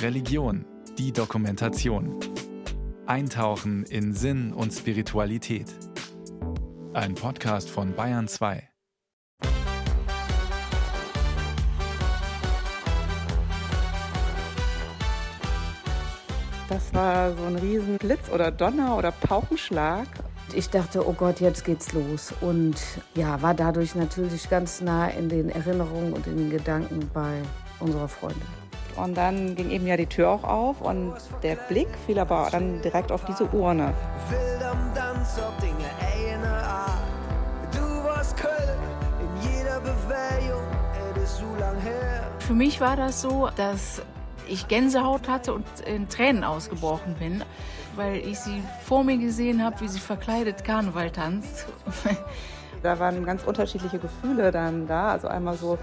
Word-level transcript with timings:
Religion, 0.00 0.64
die 0.98 1.12
Dokumentation. 1.12 2.18
Eintauchen 3.06 3.84
in 3.84 4.12
Sinn 4.12 4.52
und 4.52 4.72
Spiritualität. 4.72 5.66
Ein 6.92 7.14
Podcast 7.14 7.70
von 7.70 7.94
Bayern 7.94 8.28
2. 8.28 8.68
Das 16.68 16.94
war 16.94 17.36
so 17.36 17.44
ein 17.44 17.56
riesen 17.56 17.98
Blitz 17.98 18.30
oder 18.30 18.50
Donner 18.50 18.96
oder 18.96 19.12
Paukenschlag. 19.12 20.06
Ich 20.54 20.68
dachte, 20.70 21.06
oh 21.06 21.12
Gott, 21.12 21.40
jetzt 21.40 21.64
geht's 21.64 21.92
los. 21.92 22.32
Und 22.40 22.76
ja, 23.14 23.40
war 23.42 23.54
dadurch 23.54 23.94
natürlich 23.94 24.48
ganz 24.48 24.80
nah 24.80 25.08
in 25.08 25.28
den 25.28 25.48
Erinnerungen 25.48 26.12
und 26.12 26.26
in 26.26 26.36
den 26.36 26.50
Gedanken 26.50 27.10
bei 27.12 27.42
unserer 27.82 28.08
Freundin. 28.08 28.42
Und 28.96 29.16
dann 29.16 29.54
ging 29.56 29.70
eben 29.70 29.86
ja 29.86 29.96
die 29.96 30.06
Tür 30.06 30.30
auch 30.30 30.44
auf 30.44 30.80
und 30.80 31.14
der 31.42 31.56
Blick 31.56 31.88
fiel 32.06 32.18
aber 32.18 32.48
dann 32.52 32.82
direkt 32.82 33.10
auf 33.10 33.24
diese 33.24 33.44
Urne. 33.46 33.94
Für 42.38 42.54
mich 42.54 42.80
war 42.82 42.96
das 42.96 43.22
so, 43.22 43.48
dass 43.56 44.02
ich 44.46 44.68
Gänsehaut 44.68 45.28
hatte 45.28 45.54
und 45.54 45.64
in 45.86 46.08
Tränen 46.08 46.44
ausgebrochen 46.44 47.14
bin, 47.14 47.42
weil 47.96 48.16
ich 48.16 48.38
sie 48.40 48.62
vor 48.84 49.04
mir 49.04 49.16
gesehen 49.16 49.64
habe, 49.64 49.80
wie 49.80 49.88
sie 49.88 50.00
verkleidet 50.00 50.64
Karneval 50.64 51.10
tanzt. 51.10 51.66
Da 52.82 52.98
waren 52.98 53.24
ganz 53.24 53.44
unterschiedliche 53.44 53.98
Gefühle 53.98 54.50
dann 54.50 54.86
da. 54.86 55.12
Also 55.12 55.28
einmal 55.28 55.56
so 55.56 55.78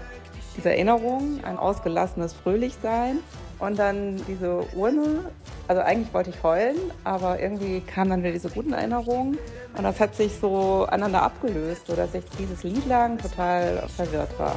diese 0.60 0.70
Erinnerung, 0.70 1.40
ein 1.42 1.56
ausgelassenes 1.56 2.34
Fröhlichsein 2.34 3.20
und 3.60 3.78
dann 3.78 4.20
diese 4.28 4.66
Urne. 4.74 5.30
Also 5.68 5.80
eigentlich 5.80 6.12
wollte 6.12 6.30
ich 6.30 6.42
heulen, 6.42 6.76
aber 7.02 7.40
irgendwie 7.40 7.80
kamen 7.80 8.10
dann 8.10 8.22
wieder 8.22 8.32
diese 8.32 8.50
guten 8.50 8.74
Erinnerungen 8.74 9.38
und 9.74 9.84
das 9.84 9.98
hat 10.00 10.14
sich 10.14 10.32
so 10.38 10.84
aneinander 10.84 11.22
abgelöst, 11.22 11.86
sodass 11.86 12.12
ich 12.14 12.24
dieses 12.38 12.62
Lied 12.62 12.86
lang 12.86 13.16
total 13.16 13.88
verwirrt 13.88 14.38
war. 14.38 14.56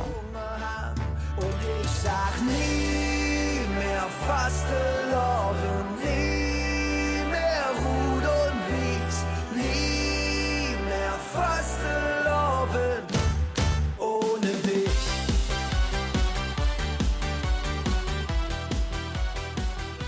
Und 1.37 1.45
ich 1.81 1.89
sag 1.89 2.41
nie 2.41 3.65
mehr 3.79 4.03
Fastelovn, 4.27 5.32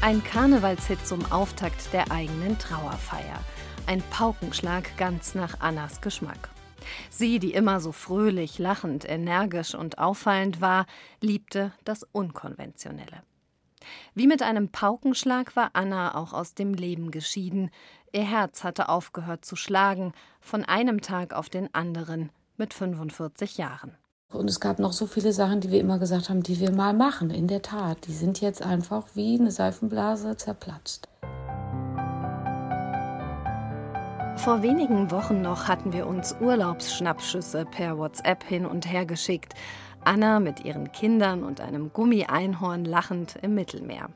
Ein 0.05 0.23
Karnevalshit 0.23 1.03
zum 1.03 1.25
Auftakt 1.31 1.91
der 1.91 2.11
eigenen 2.11 2.59
Trauerfeier. 2.59 3.39
Ein 3.87 4.03
Paukenschlag 4.11 4.95
ganz 4.97 5.33
nach 5.33 5.61
Annas 5.61 5.99
Geschmack. 5.99 6.51
Sie, 7.09 7.39
die 7.39 7.55
immer 7.55 7.79
so 7.79 7.91
fröhlich, 7.91 8.59
lachend, 8.59 9.09
energisch 9.09 9.73
und 9.73 9.97
auffallend 9.97 10.61
war, 10.61 10.85
liebte 11.21 11.73
das 11.85 12.03
Unkonventionelle. 12.03 13.23
Wie 14.13 14.27
mit 14.27 14.43
einem 14.43 14.69
Paukenschlag 14.69 15.55
war 15.55 15.71
Anna 15.73 16.13
auch 16.13 16.33
aus 16.33 16.53
dem 16.53 16.75
Leben 16.75 17.09
geschieden. 17.09 17.71
Ihr 18.11 18.29
Herz 18.29 18.63
hatte 18.63 18.89
aufgehört 18.89 19.43
zu 19.43 19.55
schlagen, 19.55 20.13
von 20.39 20.63
einem 20.63 21.01
Tag 21.01 21.33
auf 21.33 21.49
den 21.49 21.73
anderen, 21.73 22.29
mit 22.57 22.75
45 22.75 23.57
Jahren. 23.57 23.97
Und 24.35 24.49
es 24.49 24.59
gab 24.59 24.79
noch 24.79 24.93
so 24.93 25.07
viele 25.07 25.31
Sachen, 25.31 25.61
die 25.61 25.71
wir 25.71 25.79
immer 25.79 25.97
gesagt 25.97 26.29
haben, 26.29 26.43
die 26.43 26.59
wir 26.59 26.71
mal 26.71 26.93
machen. 26.93 27.29
In 27.29 27.47
der 27.47 27.61
Tat, 27.61 28.05
die 28.07 28.13
sind 28.13 28.41
jetzt 28.41 28.61
einfach 28.61 29.05
wie 29.13 29.39
eine 29.39 29.49
Seifenblase 29.49 30.35
zerplatzt. 30.35 31.07
Vor 34.35 34.61
wenigen 34.61 35.09
Wochen 35.11 35.41
noch 35.41 35.67
hatten 35.67 35.93
wir 35.93 36.05
uns 36.05 36.35
Urlaubsschnappschüsse 36.39 37.65
per 37.65 37.97
WhatsApp 37.97 38.43
hin 38.43 38.65
und 38.65 38.91
her 38.91 39.05
geschickt. 39.05 39.55
Anna 40.03 40.39
mit 40.39 40.63
ihren 40.65 40.91
Kindern 40.91 41.43
und 41.43 41.61
einem 41.61 41.91
Gummieinhorn 41.93 42.85
lachend 42.85 43.37
im 43.41 43.55
Mittelmeer. 43.55 44.09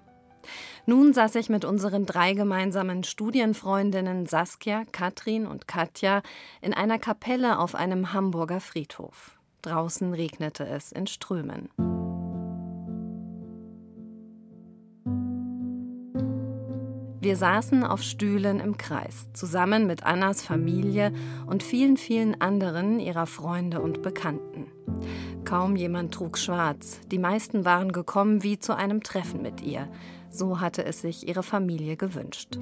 Nun 0.86 1.14
saß 1.14 1.36
ich 1.36 1.50
mit 1.50 1.66
unseren 1.66 2.06
drei 2.06 2.34
gemeinsamen 2.34 3.04
Studienfreundinnen 3.04 4.26
Saskia, 4.26 4.84
Katrin 4.92 5.48
und 5.48 5.68
Katja 5.68 6.22
in 6.62 6.74
einer 6.74 7.00
Kapelle 7.00 7.60
auf 7.60 7.74
einem 7.74 8.14
Hamburger 8.14 8.60
Friedhof. 8.60 9.39
Draußen 9.62 10.14
regnete 10.14 10.66
es 10.66 10.92
in 10.92 11.08
Strömen. 11.08 11.70
Wir 17.22 17.36
saßen 17.36 17.84
auf 17.84 18.02
Stühlen 18.02 18.62
im 18.62 18.78
Kreis, 18.78 19.28
zusammen 19.34 19.86
mit 19.86 20.04
Annas 20.04 20.42
Familie 20.42 21.12
und 21.48 21.64
vielen, 21.64 21.98
vielen 21.98 22.40
anderen 22.40 23.00
ihrer 23.02 23.26
Freunde 23.26 23.82
und 23.82 24.02
Bekannten. 24.02 24.68
Kaum 25.44 25.76
jemand 25.76 26.14
trug 26.14 26.38
schwarz, 26.38 27.02
die 27.12 27.20
meisten 27.20 27.66
waren 27.66 27.92
gekommen 27.92 28.44
wie 28.44 28.58
zu 28.58 28.74
einem 28.76 29.04
Treffen 29.04 29.42
mit 29.42 29.62
ihr. 29.62 29.90
So 30.30 30.62
hatte 30.62 30.86
es 30.86 31.02
sich 31.02 31.28
ihre 31.28 31.44
Familie 31.44 31.98
gewünscht. 31.98 32.58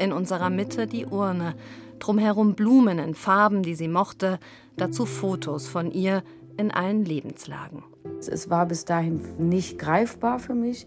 In 0.00 0.12
unserer 0.14 0.48
Mitte 0.48 0.86
die 0.86 1.04
Urne, 1.04 1.54
drumherum 1.98 2.54
Blumen 2.54 2.98
in 2.98 3.14
Farben, 3.14 3.62
die 3.62 3.74
sie 3.74 3.86
mochte, 3.86 4.38
dazu 4.78 5.04
Fotos 5.04 5.68
von 5.68 5.90
ihr 5.90 6.22
in 6.56 6.70
allen 6.70 7.04
Lebenslagen. 7.04 7.84
Es 8.18 8.48
war 8.48 8.64
bis 8.64 8.86
dahin 8.86 9.20
nicht 9.36 9.78
greifbar 9.78 10.38
für 10.38 10.54
mich. 10.54 10.86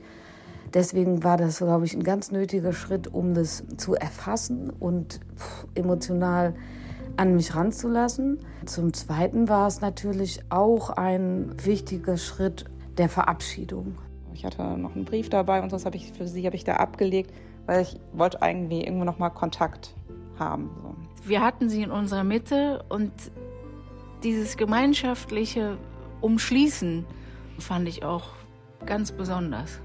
Deswegen 0.74 1.24
war 1.24 1.38
das, 1.38 1.60
glaube 1.60 1.86
ich, 1.86 1.94
ein 1.94 2.02
ganz 2.02 2.32
nötiger 2.32 2.74
Schritt, 2.74 3.08
um 3.08 3.36
das 3.36 3.64
zu 3.78 3.94
erfassen 3.94 4.72
und 4.72 5.20
emotional 5.76 6.56
an 7.16 7.36
mich 7.36 7.54
ranzulassen. 7.54 8.40
Zum 8.66 8.94
Zweiten 8.94 9.48
war 9.48 9.68
es 9.68 9.80
natürlich 9.80 10.40
auch 10.50 10.90
ein 10.90 11.52
wichtiger 11.64 12.18
Schritt 12.18 12.66
der 12.98 13.10
Verabschiedung. 13.10 13.96
Ich 14.34 14.44
hatte 14.44 14.64
noch 14.80 14.96
einen 14.96 15.06
Brief 15.06 15.30
dabei 15.30 15.62
und 15.62 15.70
sonst 15.70 15.86
habe 15.86 15.98
ich 15.98 16.12
für 16.14 16.28
sie 16.28 16.48
habe 16.48 16.56
ich 16.56 16.64
da 16.64 16.78
abgelegt, 16.78 17.32
weil 17.66 17.84
ich 17.84 18.00
wollte 18.14 18.40
irgendwie 18.42 18.82
irgendwo 18.82 19.06
noch 19.06 19.20
mal 19.20 19.30
Kontakt 19.30 19.96
haben. 20.38 20.70
So. 20.82 20.96
Wir 21.28 21.42
hatten 21.42 21.70
sie 21.70 21.82
in 21.82 21.92
unserer 21.92 22.24
Mitte 22.24 22.84
und 22.90 23.12
dieses 24.24 24.58
gemeinschaftliche 24.58 25.78
Umschließen 26.22 27.06
fand 27.60 27.88
ich 27.88 28.04
auch 28.04 28.30
ganz 28.86 29.12
besonders 29.12 29.82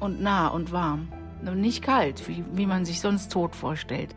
und 0.00 0.20
nah 0.20 0.48
und 0.48 0.72
warm. 0.72 1.08
Und 1.42 1.60
nicht 1.60 1.82
kalt, 1.82 2.26
wie, 2.28 2.44
wie 2.52 2.66
man 2.66 2.84
sich 2.84 3.00
sonst 3.00 3.30
tot 3.30 3.54
vorstellt. 3.54 4.16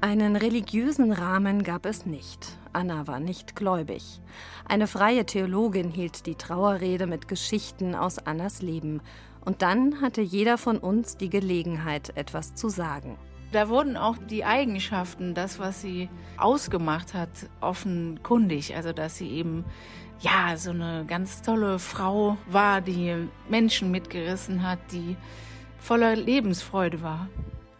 Einen 0.00 0.36
religiösen 0.36 1.10
Rahmen 1.10 1.64
gab 1.64 1.86
es 1.86 2.06
nicht. 2.06 2.56
Anna 2.72 3.08
war 3.08 3.18
nicht 3.18 3.56
gläubig. 3.56 4.20
Eine 4.68 4.86
freie 4.86 5.26
Theologin 5.26 5.90
hielt 5.90 6.26
die 6.26 6.36
Trauerrede 6.36 7.08
mit 7.08 7.26
Geschichten 7.26 7.96
aus 7.96 8.18
Annas 8.18 8.62
Leben. 8.62 9.00
Und 9.44 9.62
dann 9.62 10.00
hatte 10.00 10.20
jeder 10.20 10.58
von 10.58 10.78
uns 10.78 11.16
die 11.16 11.30
Gelegenheit, 11.30 12.16
etwas 12.16 12.54
zu 12.54 12.68
sagen. 12.68 13.16
Da 13.52 13.68
wurden 13.70 13.96
auch 13.96 14.16
die 14.18 14.44
Eigenschaften, 14.44 15.34
das, 15.34 15.58
was 15.58 15.80
sie 15.80 16.10
ausgemacht 16.36 17.14
hat, 17.14 17.30
offenkundig. 17.60 18.76
Also, 18.76 18.92
dass 18.92 19.16
sie 19.16 19.30
eben 19.30 19.64
ja, 20.20 20.56
so 20.56 20.70
eine 20.70 21.04
ganz 21.06 21.42
tolle 21.42 21.78
Frau 21.78 22.36
war, 22.48 22.80
die 22.80 23.28
Menschen 23.48 23.90
mitgerissen 23.90 24.68
hat, 24.68 24.78
die 24.92 25.16
voller 25.78 26.16
Lebensfreude 26.16 27.02
war. 27.02 27.28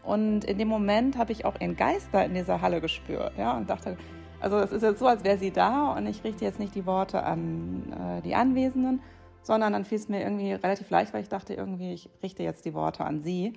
Und 0.02 0.44
in 0.44 0.56
dem 0.56 0.68
Moment 0.68 1.18
habe 1.18 1.32
ich 1.32 1.44
auch 1.44 1.60
ihren 1.60 1.76
Geist 1.76 2.08
da 2.12 2.22
in 2.22 2.34
dieser 2.34 2.62
Halle 2.62 2.80
gespürt, 2.80 3.32
ja, 3.36 3.56
und 3.56 3.68
dachte, 3.68 3.96
also 4.40 4.56
es 4.58 4.72
ist 4.72 4.82
jetzt 4.82 5.00
so, 5.00 5.06
als 5.06 5.24
wäre 5.24 5.36
sie 5.36 5.50
da 5.50 5.92
und 5.92 6.06
ich 6.06 6.22
richte 6.24 6.44
jetzt 6.44 6.60
nicht 6.60 6.74
die 6.74 6.86
Worte 6.86 7.24
an 7.24 7.92
äh, 7.92 8.22
die 8.22 8.34
Anwesenden, 8.34 9.00
sondern 9.48 9.72
dann 9.72 9.86
fiel 9.86 9.98
es 9.98 10.10
mir 10.10 10.20
irgendwie 10.20 10.52
relativ 10.52 10.90
leicht, 10.90 11.14
weil 11.14 11.22
ich 11.22 11.30
dachte 11.30 11.54
irgendwie, 11.54 11.94
ich 11.94 12.10
richte 12.22 12.42
jetzt 12.42 12.66
die 12.66 12.74
Worte 12.74 13.04
an 13.04 13.22
sie. 13.22 13.54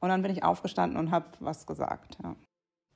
Und 0.00 0.08
dann 0.08 0.22
bin 0.22 0.32
ich 0.32 0.42
aufgestanden 0.42 0.98
und 0.98 1.10
habe 1.10 1.26
was 1.40 1.66
gesagt. 1.66 2.16
Ja. 2.22 2.34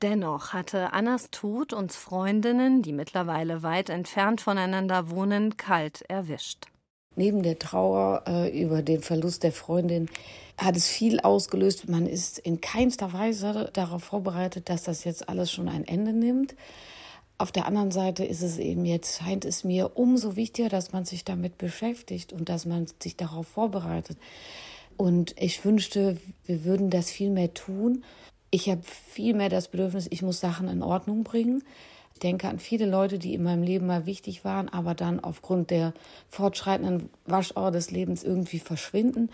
Dennoch 0.00 0.54
hatte 0.54 0.94
Annas 0.94 1.30
Tod 1.30 1.74
uns 1.74 1.96
Freundinnen, 1.96 2.80
die 2.80 2.94
mittlerweile 2.94 3.62
weit 3.62 3.90
entfernt 3.90 4.40
voneinander 4.40 5.10
wohnen, 5.10 5.58
kalt 5.58 6.00
erwischt. 6.08 6.68
Neben 7.14 7.42
der 7.42 7.58
Trauer 7.58 8.24
äh, 8.26 8.62
über 8.62 8.80
den 8.80 9.02
Verlust 9.02 9.42
der 9.42 9.52
Freundin 9.52 10.08
hat 10.56 10.76
es 10.76 10.88
viel 10.88 11.20
ausgelöst. 11.20 11.90
Man 11.90 12.06
ist 12.06 12.38
in 12.38 12.62
keinster 12.62 13.12
Weise 13.12 13.68
darauf 13.74 14.04
vorbereitet, 14.04 14.70
dass 14.70 14.84
das 14.84 15.04
jetzt 15.04 15.28
alles 15.28 15.52
schon 15.52 15.68
ein 15.68 15.86
Ende 15.86 16.14
nimmt. 16.14 16.54
Auf 17.40 17.52
der 17.52 17.66
anderen 17.66 17.90
Seite 17.90 18.24
ist 18.24 18.42
es 18.42 18.58
eben 18.58 18.84
jetzt, 18.84 19.18
scheint 19.18 19.44
es 19.44 19.64
mir 19.64 19.92
umso 19.96 20.36
wichtiger, 20.36 20.68
dass 20.68 20.92
man 20.92 21.04
sich 21.04 21.24
damit 21.24 21.56
beschäftigt 21.56 22.32
und 22.32 22.48
dass 22.48 22.66
man 22.66 22.86
sich 23.02 23.16
darauf 23.16 23.46
vorbereitet. 23.46 24.18
Und 24.96 25.34
ich 25.38 25.64
wünschte, 25.64 26.18
wir 26.44 26.64
würden 26.64 26.90
das 26.90 27.10
viel 27.10 27.30
mehr 27.30 27.54
tun 27.54 28.04
ich 28.50 28.68
habe 28.68 28.82
viel 28.82 29.34
mehr 29.34 29.48
das 29.48 29.68
Bedürfnis, 29.68 30.08
ich 30.10 30.22
muss 30.22 30.40
Sachen 30.40 30.68
in 30.68 30.82
Ordnung 30.82 31.22
bringen. 31.22 31.62
Ich 32.14 32.18
denke 32.18 32.48
an 32.48 32.58
viele 32.58 32.86
Leute, 32.86 33.18
die 33.18 33.34
in 33.34 33.44
meinem 33.44 33.62
Leben 33.62 33.86
mal 33.86 34.06
wichtig 34.06 34.44
waren, 34.44 34.68
aber 34.68 34.94
dann 34.94 35.20
aufgrund 35.20 35.70
der 35.70 35.94
fortschreitenden 36.28 37.08
Waschauer 37.26 37.70
des 37.70 37.90
Lebens 37.90 38.24
irgendwie 38.24 38.58
verschwinden. 38.58 39.30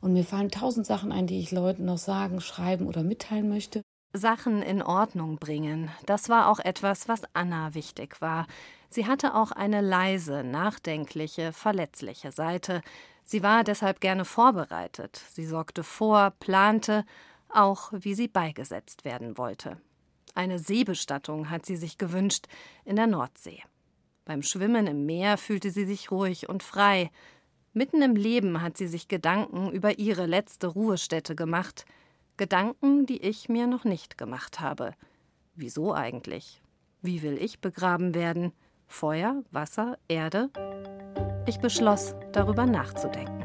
Und 0.00 0.12
mir 0.12 0.24
fallen 0.24 0.50
tausend 0.50 0.86
Sachen 0.86 1.12
ein, 1.12 1.26
die 1.26 1.40
ich 1.40 1.50
Leuten 1.50 1.84
noch 1.84 1.98
sagen, 1.98 2.40
schreiben 2.40 2.86
oder 2.86 3.02
mitteilen 3.02 3.48
möchte. 3.48 3.82
Sachen 4.12 4.62
in 4.62 4.82
Ordnung 4.82 5.38
bringen, 5.38 5.90
das 6.06 6.28
war 6.28 6.48
auch 6.48 6.58
etwas, 6.58 7.08
was 7.08 7.22
Anna 7.32 7.74
wichtig 7.74 8.20
war. 8.20 8.46
Sie 8.88 9.06
hatte 9.06 9.34
auch 9.34 9.52
eine 9.52 9.80
leise, 9.80 10.42
nachdenkliche, 10.42 11.52
verletzliche 11.52 12.32
Seite. 12.32 12.82
Sie 13.24 13.42
war 13.44 13.62
deshalb 13.62 14.00
gerne 14.00 14.24
vorbereitet. 14.24 15.22
Sie 15.32 15.46
sorgte 15.46 15.84
vor, 15.84 16.32
plante, 16.40 17.04
auch 17.48 17.92
wie 17.92 18.14
sie 18.14 18.26
beigesetzt 18.26 19.04
werden 19.04 19.38
wollte. 19.38 19.76
Eine 20.34 20.58
Seebestattung 20.58 21.50
hat 21.50 21.66
sie 21.66 21.76
sich 21.76 21.98
gewünscht 21.98 22.46
in 22.84 22.96
der 22.96 23.06
Nordsee. 23.06 23.62
Beim 24.24 24.42
Schwimmen 24.42 24.86
im 24.86 25.06
Meer 25.06 25.38
fühlte 25.38 25.70
sie 25.70 25.84
sich 25.84 26.10
ruhig 26.10 26.48
und 26.48 26.62
frei. 26.62 27.10
Mitten 27.72 28.02
im 28.02 28.16
Leben 28.16 28.60
hat 28.62 28.76
sie 28.76 28.88
sich 28.88 29.06
Gedanken 29.08 29.70
über 29.70 29.98
ihre 29.98 30.26
letzte 30.26 30.66
Ruhestätte 30.66 31.36
gemacht. 31.36 31.84
Gedanken, 32.40 33.04
die 33.04 33.20
ich 33.22 33.50
mir 33.50 33.66
noch 33.66 33.84
nicht 33.84 34.16
gemacht 34.16 34.60
habe. 34.60 34.94
Wieso 35.54 35.92
eigentlich? 35.92 36.62
Wie 37.02 37.22
will 37.22 37.36
ich 37.36 37.60
begraben 37.60 38.14
werden? 38.14 38.52
Feuer, 38.86 39.42
Wasser, 39.50 39.98
Erde? 40.08 40.48
Ich 41.46 41.58
beschloss, 41.58 42.14
darüber 42.32 42.64
nachzudenken. 42.64 43.40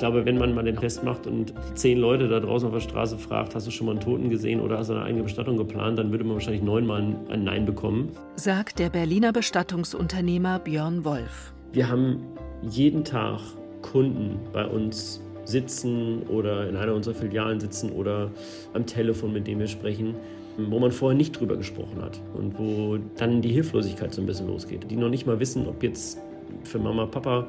glaube, 0.00 0.24
wenn 0.24 0.38
man 0.38 0.54
mal 0.54 0.64
den 0.64 0.76
Test 0.76 1.04
macht 1.04 1.26
und 1.26 1.52
zehn 1.74 1.98
Leute 1.98 2.26
da 2.26 2.40
draußen 2.40 2.66
auf 2.66 2.74
der 2.74 2.80
Straße 2.80 3.18
fragt, 3.18 3.54
hast 3.54 3.66
du 3.66 3.70
schon 3.70 3.86
mal 3.86 3.92
einen 3.92 4.00
Toten 4.00 4.30
gesehen 4.30 4.60
oder 4.60 4.78
hast 4.78 4.88
du 4.88 4.94
eine 4.94 5.04
eigene 5.04 5.22
Bestattung 5.22 5.58
geplant, 5.58 5.98
dann 5.98 6.10
würde 6.10 6.24
man 6.24 6.34
wahrscheinlich 6.34 6.62
neunmal 6.62 7.14
ein 7.28 7.44
Nein 7.44 7.66
bekommen. 7.66 8.10
Sagt 8.34 8.78
der 8.78 8.88
Berliner 8.88 9.32
Bestattungsunternehmer 9.32 10.58
Björn 10.58 11.04
Wolf. 11.04 11.52
Wir 11.72 11.88
haben 11.88 12.22
jeden 12.62 13.04
Tag 13.04 13.40
Kunden 13.82 14.40
bei 14.54 14.66
uns 14.66 15.20
sitzen 15.50 16.22
oder 16.28 16.68
in 16.68 16.76
einer 16.76 16.94
unserer 16.94 17.14
Filialen 17.14 17.60
sitzen 17.60 17.90
oder 17.90 18.30
am 18.72 18.86
Telefon, 18.86 19.32
mit 19.32 19.46
dem 19.46 19.58
wir 19.58 19.66
sprechen, 19.66 20.14
wo 20.56 20.78
man 20.78 20.92
vorher 20.92 21.16
nicht 21.16 21.38
drüber 21.38 21.56
gesprochen 21.56 22.02
hat 22.02 22.20
und 22.34 22.58
wo 22.58 22.98
dann 23.16 23.42
die 23.42 23.50
Hilflosigkeit 23.50 24.14
so 24.14 24.20
ein 24.20 24.26
bisschen 24.26 24.46
losgeht, 24.46 24.90
die 24.90 24.96
noch 24.96 25.08
nicht 25.08 25.26
mal 25.26 25.40
wissen, 25.40 25.66
ob 25.66 25.82
jetzt 25.82 26.18
für 26.64 26.78
Mama, 26.78 27.06
Papa 27.06 27.48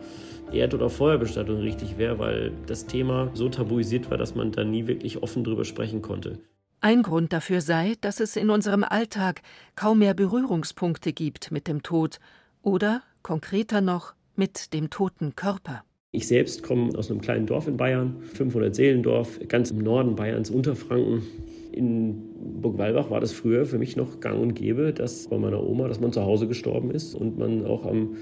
Erd- 0.51 0.74
oder 0.74 0.89
Feuerbestattung 0.89 1.59
richtig 1.59 1.98
wäre, 1.98 2.19
weil 2.19 2.51
das 2.68 2.86
Thema 2.86 3.30
so 3.33 3.50
tabuisiert 3.50 4.09
war, 4.09 4.18
dass 4.18 4.36
man 4.36 4.51
da 4.51 4.63
nie 4.63 4.88
wirklich 4.88 5.24
offen 5.24 5.44
drüber 5.44 5.65
sprechen 5.65 6.01
konnte. 6.01 6.39
Ein 6.81 7.03
Grund 7.03 7.31
dafür 7.31 7.62
sei, 7.62 7.94
dass 8.01 8.19
es 8.19 8.36
in 8.36 8.50
unserem 8.50 8.83
Alltag 8.83 9.42
kaum 9.75 10.00
mehr 10.00 10.13
Berührungspunkte 10.13 11.13
gibt 11.13 11.51
mit 11.51 11.68
dem 11.68 11.83
Tod 11.83 12.19
oder, 12.63 13.03
konkreter 13.21 13.81
noch, 13.81 14.13
mit 14.36 14.74
dem 14.74 14.89
toten 14.89 15.36
Körper. 15.36 15.83
Ich 16.13 16.28
selbst 16.28 16.62
komme 16.62 16.98
aus 16.98 17.10
einem 17.10 17.22
kleinen 17.22 17.46
Dorf 17.46 17.68
in 17.68 17.78
Bayern, 17.78 18.22
500 18.34 18.75
Seelendorf, 18.75 19.40
ganz 19.48 19.72
im 19.72 19.78
Norden 19.78 20.16
Bayerns, 20.16 20.50
Unterfranken. 20.50 21.24
In 21.72 22.62
Burgwalbach 22.62 23.10
war 23.10 23.22
das 23.22 23.31
früher 23.31 23.66
für 23.66 23.78
mich 23.78 23.96
noch 23.96 24.19
gang 24.19 24.42
und 24.42 24.54
gäbe, 24.54 24.92
dass 24.92 25.30
bei 25.30 25.38
meiner 25.38 25.63
Oma, 25.63 25.88
dass 25.88 26.02
man 26.02 26.12
zu 26.12 26.22
Hause 26.24 26.50
gestorben 26.50 26.92
ist 26.92 27.16
und 27.16 27.38
man 27.38 27.66
auch 27.66 27.86
am 27.86 28.18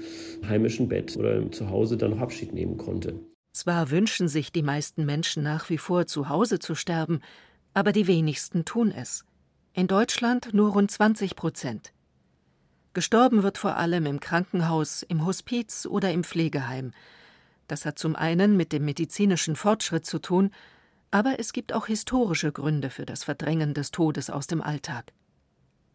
heimischen 0.46 0.88
Bett 0.88 1.16
oder 1.16 1.50
zu 1.50 1.68
Hause 1.68 1.96
dann 1.96 2.12
noch 2.12 2.20
Abschied 2.20 2.54
nehmen 2.54 2.76
konnte. 2.76 3.14
Zwar 3.52 3.90
wünschen 3.90 4.28
sich 4.28 4.52
die 4.52 4.62
meisten 4.62 5.04
Menschen 5.04 5.42
nach 5.42 5.68
wie 5.68 5.78
vor 5.78 6.06
zu 6.06 6.28
Hause 6.28 6.60
zu 6.60 6.76
sterben, 6.76 7.18
aber 7.74 7.90
die 7.90 8.06
wenigsten 8.06 8.64
tun 8.64 8.92
es. 8.96 9.24
In 9.72 9.88
Deutschland 9.88 10.54
nur 10.54 10.74
rund 10.74 10.92
20 10.92 11.34
Prozent. 11.34 11.92
Gestorben 12.92 13.42
wird 13.42 13.58
vor 13.58 13.76
allem 13.76 14.06
im 14.06 14.20
Krankenhaus, 14.20 15.02
im 15.02 15.26
Hospiz 15.26 15.86
oder 15.86 16.12
im 16.12 16.22
Pflegeheim. 16.22 16.92
Das 17.70 17.86
hat 17.86 17.98
zum 17.98 18.16
einen 18.16 18.56
mit 18.56 18.72
dem 18.72 18.84
medizinischen 18.84 19.54
Fortschritt 19.54 20.04
zu 20.04 20.18
tun, 20.18 20.50
aber 21.12 21.36
es 21.38 21.52
gibt 21.52 21.72
auch 21.72 21.86
historische 21.86 22.50
Gründe 22.50 22.90
für 22.90 23.06
das 23.06 23.22
Verdrängen 23.22 23.74
des 23.74 23.92
Todes 23.92 24.28
aus 24.28 24.48
dem 24.48 24.60
Alltag. 24.60 25.12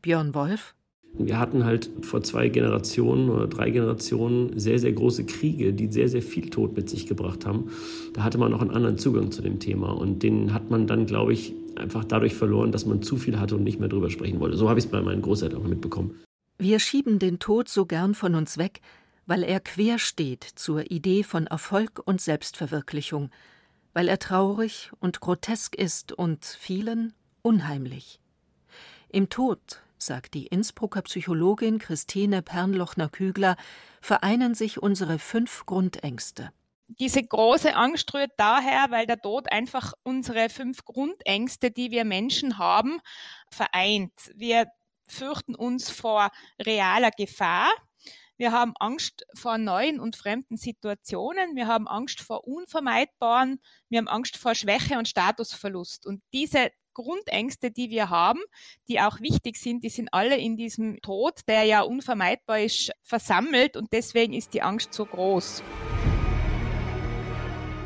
Björn 0.02 0.34
Wolf 0.34 0.74
wir 1.18 1.40
hatten 1.40 1.64
halt 1.64 1.90
vor 2.02 2.24
zwei 2.24 2.50
Generationen 2.50 3.30
oder 3.30 3.48
drei 3.48 3.70
Generationen 3.70 4.60
sehr, 4.60 4.80
sehr 4.80 4.92
große 4.92 5.26
Kriege, 5.26 5.72
die 5.72 5.88
sehr, 5.88 6.10
sehr 6.10 6.22
viel 6.22 6.50
Tod 6.50 6.76
mit 6.76 6.90
sich 6.90 7.08
gebracht 7.08 7.46
haben. 7.46 7.70
Da 8.14 8.24
hatte 8.24 8.38
man 8.38 8.54
auch 8.54 8.62
einen 8.62 8.72
anderen 8.72 8.98
Zugang 8.98 9.32
zu 9.32 9.42
dem 9.42 9.60
Thema. 9.60 9.92
Und 9.92 10.24
den 10.24 10.54
hat 10.54 10.70
man 10.70 10.88
dann, 10.88 11.06
glaube 11.06 11.32
ich, 11.32 11.54
einfach 11.76 12.04
dadurch 12.04 12.36
verloren, 12.36 12.74
dass 12.74 12.86
man 12.86 13.02
zu 13.02 13.16
viel 13.16 13.40
hatte 13.40 13.56
und 13.56 13.64
nicht 13.64 13.80
mehr 13.80 13.88
drüber 13.88 14.10
sprechen 14.10 14.42
wollte. 14.42 14.58
So 14.58 14.68
habe 14.68 14.80
ich 14.80 14.86
es 14.86 14.92
bei 14.92 15.02
meinen 15.02 15.22
Großeltern 15.22 15.62
auch 15.62 15.68
mitbekommen. 15.68 16.20
Wir 16.58 16.80
schieben 16.80 17.20
den 17.20 17.40
Tod 17.40 17.70
so 17.70 17.86
gern 17.86 18.14
von 18.14 18.36
uns 18.36 18.58
weg, 18.58 18.82
weil 19.26 19.44
er 19.44 19.60
quer 19.60 20.00
steht 20.00 20.44
zur 20.44 20.92
Idee 20.92 21.24
von 21.24 21.48
Erfolg 21.48 22.02
und 22.06 22.22
Selbstverwirklichung, 22.22 23.32
weil 23.94 24.08
er 24.08 24.20
traurig 24.20 24.92
und 25.00 25.20
grotesk 25.20 25.76
ist 25.76 26.12
und 26.12 26.46
vielen 26.46 27.14
unheimlich. 27.42 28.20
Im 29.10 29.30
Tod, 29.30 29.82
sagt 29.98 30.34
die 30.34 30.48
Innsbrucker 30.48 31.02
Psychologin 31.04 31.80
Christine 31.80 32.42
Pernlochner-Kügler, 32.42 33.56
vereinen 34.02 34.54
sich 34.54 34.82
unsere 34.82 35.20
fünf 35.20 35.66
Grundängste. 35.66 36.52
Diese 36.88 37.24
große 37.24 37.76
Angst 37.76 38.14
rührt 38.14 38.34
daher, 38.38 38.88
weil 38.90 39.08
der 39.08 39.20
Tod 39.20 39.52
einfach 39.52 39.94
unsere 40.04 40.50
fünf 40.50 40.86
Grundängste, 40.86 41.72
die 41.72 41.90
wir 41.90 42.06
Menschen 42.06 42.60
haben, 42.60 43.00
vereint. 43.50 44.14
Wir 44.36 44.68
fürchten 45.08 45.56
uns 45.56 45.90
vor 45.90 46.30
realer 46.64 47.12
Gefahr, 47.12 47.70
wir 48.38 48.52
haben 48.52 48.74
Angst 48.80 49.26
vor 49.34 49.58
neuen 49.58 50.00
und 50.00 50.18
fremden 50.18 50.58
Situationen. 50.58 51.56
Wir 51.56 51.68
haben 51.68 51.88
Angst 51.88 52.20
vor 52.20 52.46
Unvermeidbaren. 52.46 53.62
Wir 53.88 54.00
haben 54.00 54.10
Angst 54.10 54.36
vor 54.36 54.56
Schwäche 54.56 54.98
und 54.98 55.08
Statusverlust. 55.08 56.06
Und 56.06 56.22
diese 56.34 56.72
Grundängste, 56.94 57.72
die 57.72 57.90
wir 57.90 58.10
haben, 58.10 58.42
die 58.90 59.00
auch 59.00 59.22
wichtig 59.22 59.58
sind, 59.58 59.84
die 59.84 59.90
sind 59.90 60.10
alle 60.14 60.38
in 60.38 60.58
diesem 60.58 61.02
Tod, 61.02 61.42
der 61.48 61.64
ja 61.64 61.82
unvermeidbar 61.82 62.60
ist, 62.60 62.92
versammelt. 63.04 63.78
Und 63.78 63.94
deswegen 63.94 64.34
ist 64.34 64.54
die 64.54 64.62
Angst 64.62 64.94
so 64.94 65.06
groß. 65.06 65.64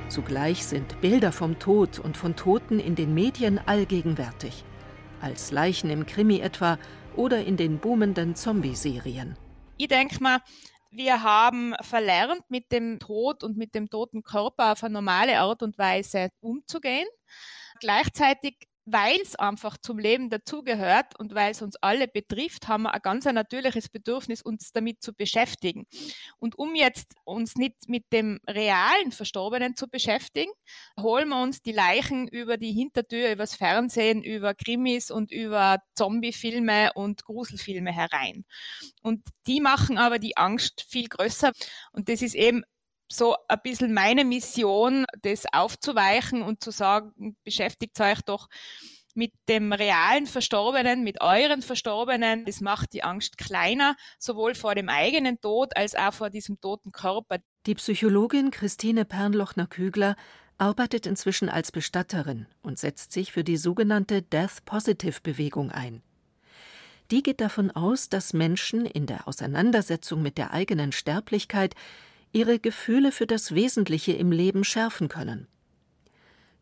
Zugleich 0.08 0.66
sind 0.66 1.00
Bilder 1.02 1.32
vom 1.32 1.60
Tod 1.60 2.00
und 2.00 2.18
von 2.18 2.36
Toten 2.36 2.80
in 2.80 2.96
den 2.96 3.14
Medien 3.14 3.60
allgegenwärtig. 3.60 4.64
Als 5.22 5.52
Leichen 5.52 5.92
im 5.92 6.08
Krimi 6.08 6.40
etwa 6.40 6.80
oder 7.16 7.46
in 7.46 7.56
den 7.56 7.78
boomenden 7.78 8.36
Zombie-Serien. 8.36 9.38
Ich 9.82 9.88
denke 9.88 10.22
mal, 10.22 10.42
wir 10.92 11.24
haben 11.24 11.74
verlernt, 11.80 12.44
mit 12.50 12.70
dem 12.74 13.00
Tod 13.00 13.46
und 13.46 13.56
mit 13.56 13.74
dem 13.76 13.90
toten 13.90 14.24
Körper 14.24 14.74
auf 14.74 14.84
eine 14.84 14.96
normale 14.96 15.40
Art 15.40 15.64
und 15.64 15.78
Weise 15.78 16.32
umzugehen. 16.42 17.08
Gleichzeitig 17.80 18.58
weil 18.92 19.20
es 19.22 19.36
einfach 19.36 19.78
zum 19.78 20.00
Leben 20.00 20.30
dazugehört 20.30 21.20
und 21.20 21.36
weil 21.36 21.52
es 21.52 21.62
uns 21.62 21.76
alle 21.78 22.08
betrifft, 22.08 22.68
haben 22.68 22.84
wir 22.84 22.94
ein 22.94 23.02
ganz 23.02 23.26
natürliches 23.26 23.90
Bedürfnis, 23.90 24.42
uns 24.42 24.72
damit 24.72 25.02
zu 25.02 25.14
beschäftigen. 25.14 25.86
Und 26.38 26.58
um 26.58 26.76
jetzt 26.76 27.14
uns 27.24 27.56
nicht 27.56 27.88
mit 27.88 28.12
dem 28.12 28.40
realen 28.48 29.12
Verstorbenen 29.12 29.76
zu 29.76 29.88
beschäftigen, 29.88 30.52
holen 31.00 31.30
wir 31.30 31.42
uns 31.42 31.62
die 31.62 31.72
Leichen 31.72 32.28
über 32.28 32.58
die 32.58 32.72
Hintertür, 32.72 33.32
übers 33.32 33.56
Fernsehen, 33.56 34.24
über 34.24 34.54
Krimis 34.54 35.12
und 35.12 35.32
über 35.32 35.80
Zombiefilme 35.94 36.92
und 36.94 37.24
Gruselfilme 37.24 37.92
herein. 37.92 38.46
Und 39.02 39.28
die 39.48 39.62
machen 39.62 39.98
aber 39.98 40.20
die 40.20 40.38
Angst 40.38 40.86
viel 40.90 41.08
größer. 41.08 41.52
Und 41.92 42.10
das 42.10 42.22
ist 42.22 42.36
eben 42.36 42.64
so 43.12 43.36
ein 43.48 43.60
bisschen 43.64 43.94
meine 43.94 44.24
Mission, 44.24 45.06
das 45.22 45.44
aufzuweichen 45.52 46.42
und 46.42 46.64
zu 46.64 46.72
sagen, 46.72 47.36
beschäftigt 47.44 48.00
euch 48.00 48.22
doch 48.22 48.48
mit 49.16 49.34
dem 49.50 49.74
realen 49.74 50.28
Verstorbenen, 50.28 51.04
mit 51.04 51.22
euren 51.22 51.62
Verstorbenen. 51.62 52.46
Das 52.46 52.62
macht 52.62 52.94
die 52.94 53.04
Angst 53.04 53.38
kleiner, 53.38 53.96
sowohl 54.18 54.56
vor 54.56 54.76
dem 54.76 54.88
eigenen 54.88 55.42
Tod 55.42 55.76
als 55.76 55.96
auch 55.96 56.14
vor 56.14 56.30
diesem 56.30 56.62
toten 56.62 56.92
Körper. 56.92 57.38
Die 57.66 57.76
Psychologin 57.76 58.52
Christine 58.52 59.06
Pernlochner-Kügler 59.06 60.16
arbeitet 60.58 61.06
inzwischen 61.06 61.50
als 61.50 61.72
Bestatterin 61.72 62.46
und 62.62 62.80
setzt 62.80 63.12
sich 63.12 63.32
für 63.32 63.44
die 63.44 63.58
sogenannte 63.58 64.22
Death 64.22 64.64
Positive 64.66 65.22
Bewegung 65.22 65.72
ein. 65.72 66.04
Die 67.12 67.24
geht 67.24 67.42
davon 67.42 67.72
aus, 67.72 68.10
dass 68.10 68.34
Menschen 68.34 68.86
in 68.86 69.08
der 69.08 69.28
Auseinandersetzung 69.28 70.22
mit 70.22 70.38
der 70.38 70.54
eigenen 70.54 70.92
Sterblichkeit 70.92 71.74
ihre 72.32 72.60
Gefühle 72.60 73.12
für 73.12 73.28
das 73.28 73.56
Wesentliche 73.56 74.14
im 74.14 74.32
Leben 74.32 74.64
schärfen 74.64 75.08
können. 75.08 75.48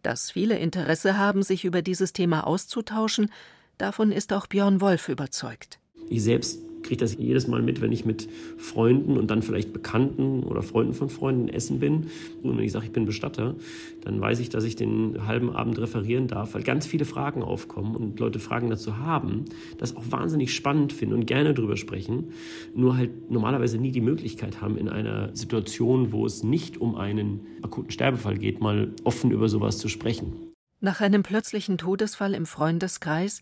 Dass 0.04 0.32
viele 0.32 0.58
Interesse 0.58 1.18
haben, 1.18 1.44
sich 1.44 1.66
über 1.66 1.82
dieses 1.82 2.14
Thema 2.14 2.46
auszutauschen, 2.48 3.32
davon 3.78 4.12
ist 4.12 4.32
auch 4.34 4.48
Björn 4.48 4.80
Wolf 4.80 5.10
überzeugt. 5.10 5.80
Ich 6.10 6.24
selbst 6.24 6.60
kriege 6.88 7.00
das 7.00 7.18
jedes 7.18 7.48
Mal 7.48 7.62
mit, 7.62 7.82
wenn 7.82 7.92
ich 7.92 8.06
mit 8.06 8.30
Freunden 8.58 9.18
und 9.18 9.30
dann 9.30 9.42
vielleicht 9.42 9.74
Bekannten 9.74 10.44
oder 10.44 10.62
Freunden 10.62 10.94
von 10.94 11.10
Freunden 11.10 11.50
essen 11.50 11.80
bin. 11.80 12.08
Und 12.42 12.58
wenn 12.58 12.64
ich 12.64 12.72
sage, 12.72 12.86
ich 12.86 12.92
bin 12.92 13.06
Bestatter, 13.06 13.56
dann 14.04 14.20
weiß 14.22 14.40
ich, 14.40 14.50
dass 14.50 14.64
ich 14.64 14.76
den 14.76 15.28
halben 15.28 15.52
Abend 15.52 15.78
referieren 15.80 16.28
darf, 16.28 16.54
weil 16.54 16.64
ganz 16.64 16.88
viele 16.88 17.06
Fragen 17.06 17.44
aufkommen 17.44 17.96
und 17.96 18.20
Leute 18.20 18.40
Fragen 18.40 18.70
dazu 18.70 18.98
haben, 18.98 19.46
das 19.78 19.96
auch 19.96 20.04
wahnsinnig 20.10 20.54
spannend 20.54 20.94
finden 20.94 21.16
und 21.16 21.26
gerne 21.26 21.54
drüber 21.54 21.76
sprechen, 21.76 22.30
nur 22.74 22.96
halt 22.96 23.30
normalerweise 23.30 23.78
nie 23.78 23.92
die 23.92 24.02
Möglichkeit 24.02 24.62
haben, 24.62 24.78
in 24.78 24.88
einer 24.88 25.36
Situation, 25.36 26.14
wo 26.14 26.26
es 26.26 26.44
nicht 26.44 26.78
um 26.78 26.96
einen 26.96 27.42
akuten 27.62 27.92
Sterbefall 27.92 28.38
geht, 28.38 28.62
mal 28.62 28.94
offen 29.04 29.32
über 29.32 29.50
sowas 29.50 29.78
zu 29.78 29.90
sprechen. 29.90 30.34
Nach 30.80 31.02
einem 31.02 31.24
plötzlichen 31.24 31.78
Todesfall 31.78 32.34
im 32.34 32.46
Freundeskreis 32.46 33.42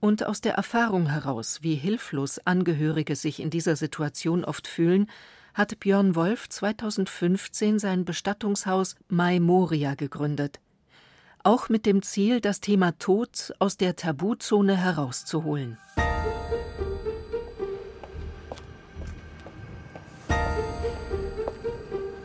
und 0.00 0.24
aus 0.24 0.40
der 0.40 0.54
Erfahrung 0.54 1.06
heraus, 1.06 1.58
wie 1.62 1.74
hilflos 1.74 2.38
Angehörige 2.44 3.16
sich 3.16 3.40
in 3.40 3.50
dieser 3.50 3.76
Situation 3.76 4.44
oft 4.44 4.66
fühlen, 4.66 5.10
hat 5.54 5.80
Björn 5.80 6.14
Wolf 6.14 6.48
2015 6.48 7.78
sein 7.78 8.04
Bestattungshaus 8.04 8.94
Mai 9.08 9.40
Moria 9.40 9.94
gegründet. 9.94 10.60
Auch 11.42 11.68
mit 11.68 11.86
dem 11.86 12.02
Ziel, 12.02 12.40
das 12.40 12.60
Thema 12.60 12.98
Tod 12.98 13.52
aus 13.58 13.76
der 13.76 13.96
Tabuzone 13.96 14.76
herauszuholen. 14.76 15.78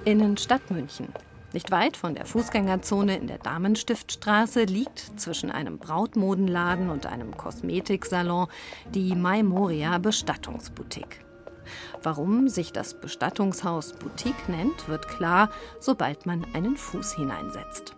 Innenstadt 0.05 0.69
München. 0.69 1.07
Nicht 1.53 1.69
weit 1.69 1.97
von 1.97 2.15
der 2.15 2.25
Fußgängerzone 2.25 3.15
in 3.15 3.27
der 3.27 3.37
Damenstiftstraße 3.37 4.63
liegt 4.63 5.19
zwischen 5.19 5.51
einem 5.51 5.77
Brautmodenladen 5.77 6.89
und 6.89 7.05
einem 7.05 7.37
Kosmetiksalon 7.37 8.47
die 8.93 9.15
Mai 9.15 9.43
Moria 9.43 9.99
Bestattungsboutique. 9.99 11.23
Warum 12.01 12.49
sich 12.49 12.73
das 12.73 12.99
Bestattungshaus 12.99 13.93
Boutique 13.93 14.49
nennt, 14.49 14.87
wird 14.87 15.07
klar, 15.07 15.51
sobald 15.79 16.25
man 16.25 16.43
einen 16.53 16.75
Fuß 16.75 17.15
hineinsetzt. 17.15 17.95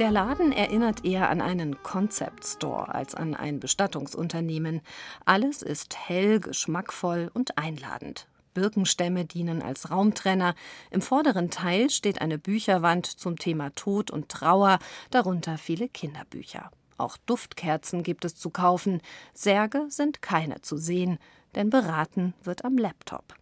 Der 0.00 0.10
Laden 0.10 0.50
erinnert 0.50 1.04
eher 1.04 1.30
an 1.30 1.40
einen 1.40 1.82
Concept 1.84 2.44
Store 2.44 2.92
als 2.92 3.14
an 3.14 3.34
ein 3.34 3.60
Bestattungsunternehmen. 3.60 4.82
Alles 5.24 5.62
ist 5.62 5.96
hell, 5.96 6.40
geschmackvoll 6.40 7.30
und 7.32 7.56
einladend. 7.56 8.26
Birkenstämme 8.56 9.26
dienen 9.26 9.60
als 9.60 9.90
Raumtrenner. 9.90 10.54
Im 10.90 11.02
vorderen 11.02 11.50
Teil 11.50 11.90
steht 11.90 12.22
eine 12.22 12.38
Bücherwand 12.38 13.04
zum 13.04 13.38
Thema 13.38 13.70
Tod 13.74 14.10
und 14.10 14.30
Trauer, 14.30 14.78
darunter 15.10 15.58
viele 15.58 15.88
Kinderbücher. 15.88 16.70
Auch 16.96 17.18
Duftkerzen 17.18 18.02
gibt 18.02 18.24
es 18.24 18.34
zu 18.34 18.48
kaufen. 18.48 19.02
Särge 19.34 19.84
sind 19.90 20.22
keine 20.22 20.62
zu 20.62 20.78
sehen, 20.78 21.18
denn 21.54 21.68
beraten 21.68 22.32
wird 22.44 22.64
am 22.64 22.78
Laptop. 22.78 23.34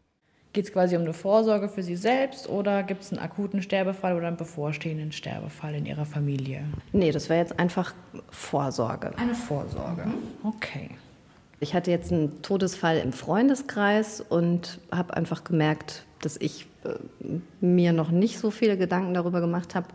Geht 0.52 0.64
es 0.64 0.72
quasi 0.72 0.96
um 0.96 1.02
eine 1.02 1.12
Vorsorge 1.12 1.68
für 1.68 1.84
Sie 1.84 1.96
selbst 1.96 2.48
oder 2.48 2.82
gibt 2.82 3.02
es 3.02 3.12
einen 3.12 3.20
akuten 3.20 3.62
Sterbefall 3.62 4.16
oder 4.16 4.26
einen 4.26 4.36
bevorstehenden 4.36 5.12
Sterbefall 5.12 5.76
in 5.76 5.86
Ihrer 5.86 6.06
Familie? 6.06 6.64
Nee, 6.92 7.12
das 7.12 7.28
wäre 7.28 7.38
jetzt 7.38 7.56
einfach 7.60 7.94
Vorsorge. 8.30 9.16
Eine 9.16 9.34
Vorsorge. 9.36 10.06
Okay. 10.42 10.90
Ich 11.64 11.72
hatte 11.72 11.90
jetzt 11.90 12.12
einen 12.12 12.42
Todesfall 12.42 12.98
im 12.98 13.14
Freundeskreis 13.14 14.20
und 14.20 14.80
habe 14.92 15.16
einfach 15.16 15.44
gemerkt, 15.44 16.04
dass 16.20 16.36
ich 16.36 16.66
äh, 16.84 16.90
mir 17.64 17.94
noch 17.94 18.10
nicht 18.10 18.38
so 18.38 18.50
viele 18.50 18.76
Gedanken 18.76 19.14
darüber 19.14 19.40
gemacht 19.40 19.74
habe, 19.74 19.86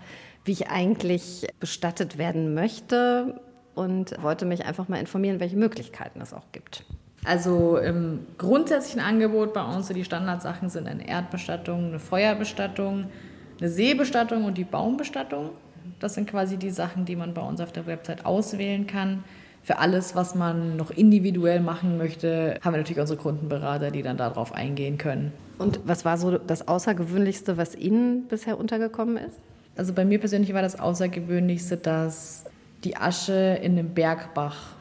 wie 0.45 0.53
ich 0.53 0.69
eigentlich 0.71 1.45
bestattet 1.59 2.17
werden 2.17 2.55
möchte 2.55 3.39
und 3.75 4.19
wollte 4.19 4.47
mich 4.47 4.65
einfach 4.65 4.87
mal 4.87 4.97
informieren, 4.97 5.39
welche 5.39 5.57
Möglichkeiten 5.57 6.19
es 6.21 6.33
auch 6.33 6.51
gibt. 6.53 6.85
Also 7.23 7.77
im 7.77 8.25
grundsätzlichen 8.39 9.01
Angebot 9.01 9.53
bei 9.53 9.63
uns, 9.63 9.89
die 9.89 10.03
Standardsachen 10.03 10.69
sind 10.69 10.87
eine 10.87 11.07
Erdbestattung, 11.07 11.89
eine 11.89 11.99
Feuerbestattung, 11.99 13.11
eine 13.59 13.69
Seebestattung 13.69 14.45
und 14.45 14.57
die 14.57 14.63
Baumbestattung. 14.63 15.51
Das 15.99 16.15
sind 16.15 16.27
quasi 16.27 16.57
die 16.57 16.71
Sachen, 16.71 17.05
die 17.05 17.15
man 17.15 17.35
bei 17.35 17.43
uns 17.43 17.61
auf 17.61 17.71
der 17.71 17.85
Website 17.85 18.25
auswählen 18.25 18.87
kann. 18.87 19.23
Für 19.63 19.77
alles, 19.77 20.15
was 20.15 20.35
man 20.35 20.77
noch 20.77 20.89
individuell 20.91 21.59
machen 21.59 21.97
möchte, 21.97 22.59
haben 22.63 22.73
wir 22.73 22.79
natürlich 22.79 22.99
unsere 22.99 23.19
Kundenberater, 23.19 23.91
die 23.91 24.01
dann 24.01 24.17
darauf 24.17 24.53
eingehen 24.53 24.97
können. 24.97 25.31
Und 25.57 25.81
was 25.85 26.05
war 26.05 26.17
so 26.17 26.37
das 26.37 26.67
Außergewöhnlichste, 26.67 27.57
was 27.57 27.75
Ihnen 27.75 28.27
bisher 28.27 28.57
untergekommen 28.57 29.17
ist? 29.17 29.37
Also 29.75 29.93
bei 29.93 30.05
mir 30.05 30.19
persönlich 30.19 30.53
war 30.53 30.61
das 30.61 30.79
Außergewöhnlichste, 30.79 31.77
dass 31.77 32.45
die 32.83 32.97
Asche 32.97 33.59
in 33.61 33.77
einem 33.77 33.93
Bergbach 33.93 34.75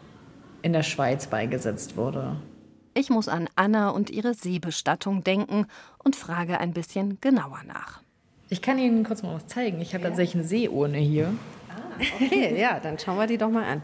in 0.63 0.73
der 0.73 0.83
Schweiz 0.83 1.27
beigesetzt 1.27 1.97
wurde. 1.97 2.37
Ich 2.95 3.11
muss 3.11 3.29
an 3.29 3.49
Anna 3.55 3.91
und 3.91 4.11
ihre 4.11 4.35
Seebestattung 4.35 5.23
denken 5.23 5.67
und 6.03 6.17
frage 6.17 6.59
ein 6.59 6.73
bisschen 6.73 7.21
genauer 7.21 7.61
nach. 7.67 8.01
Ich 8.51 8.63
kann 8.63 8.79
Ihnen 8.79 9.05
kurz 9.05 9.23
mal 9.23 9.35
was 9.35 9.47
zeigen. 9.47 9.81
Ich 9.81 9.95
habe 9.95 10.05
ja. 10.05 10.11
tatsächlich 10.11 10.37
eine 10.37 10.45
Seeurne 10.45 10.99
hier. 10.99 11.33
Ah, 11.69 12.03
okay, 12.21 12.59
ja, 12.59 12.81
dann 12.81 12.99
schauen 12.99 13.19
wir 13.19 13.27
die 13.27 13.39
doch 13.39 13.51
mal 13.51 13.65
an. 13.65 13.83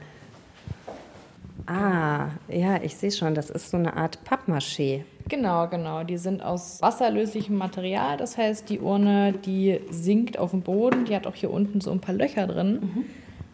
Ah, 1.66 2.28
ja, 2.48 2.82
ich 2.82 2.96
sehe 2.96 3.10
schon, 3.10 3.34
das 3.34 3.50
ist 3.50 3.70
so 3.70 3.76
eine 3.76 3.96
Art 3.96 4.18
Pappmaché. 4.24 5.04
Genau, 5.28 5.66
genau. 5.68 6.04
Die 6.04 6.18
sind 6.18 6.42
aus 6.42 6.82
wasserlöslichem 6.82 7.56
Material. 7.56 8.16
Das 8.18 8.36
heißt, 8.36 8.68
die 8.68 8.80
Urne, 8.80 9.32
die 9.32 9.80
sinkt 9.90 10.38
auf 10.38 10.50
dem 10.50 10.60
Boden. 10.60 11.06
Die 11.06 11.16
hat 11.16 11.26
auch 11.26 11.34
hier 11.34 11.50
unten 11.50 11.80
so 11.80 11.90
ein 11.90 12.00
paar 12.00 12.14
Löcher 12.14 12.46
drin. 12.46 12.80
Mhm. 12.82 13.04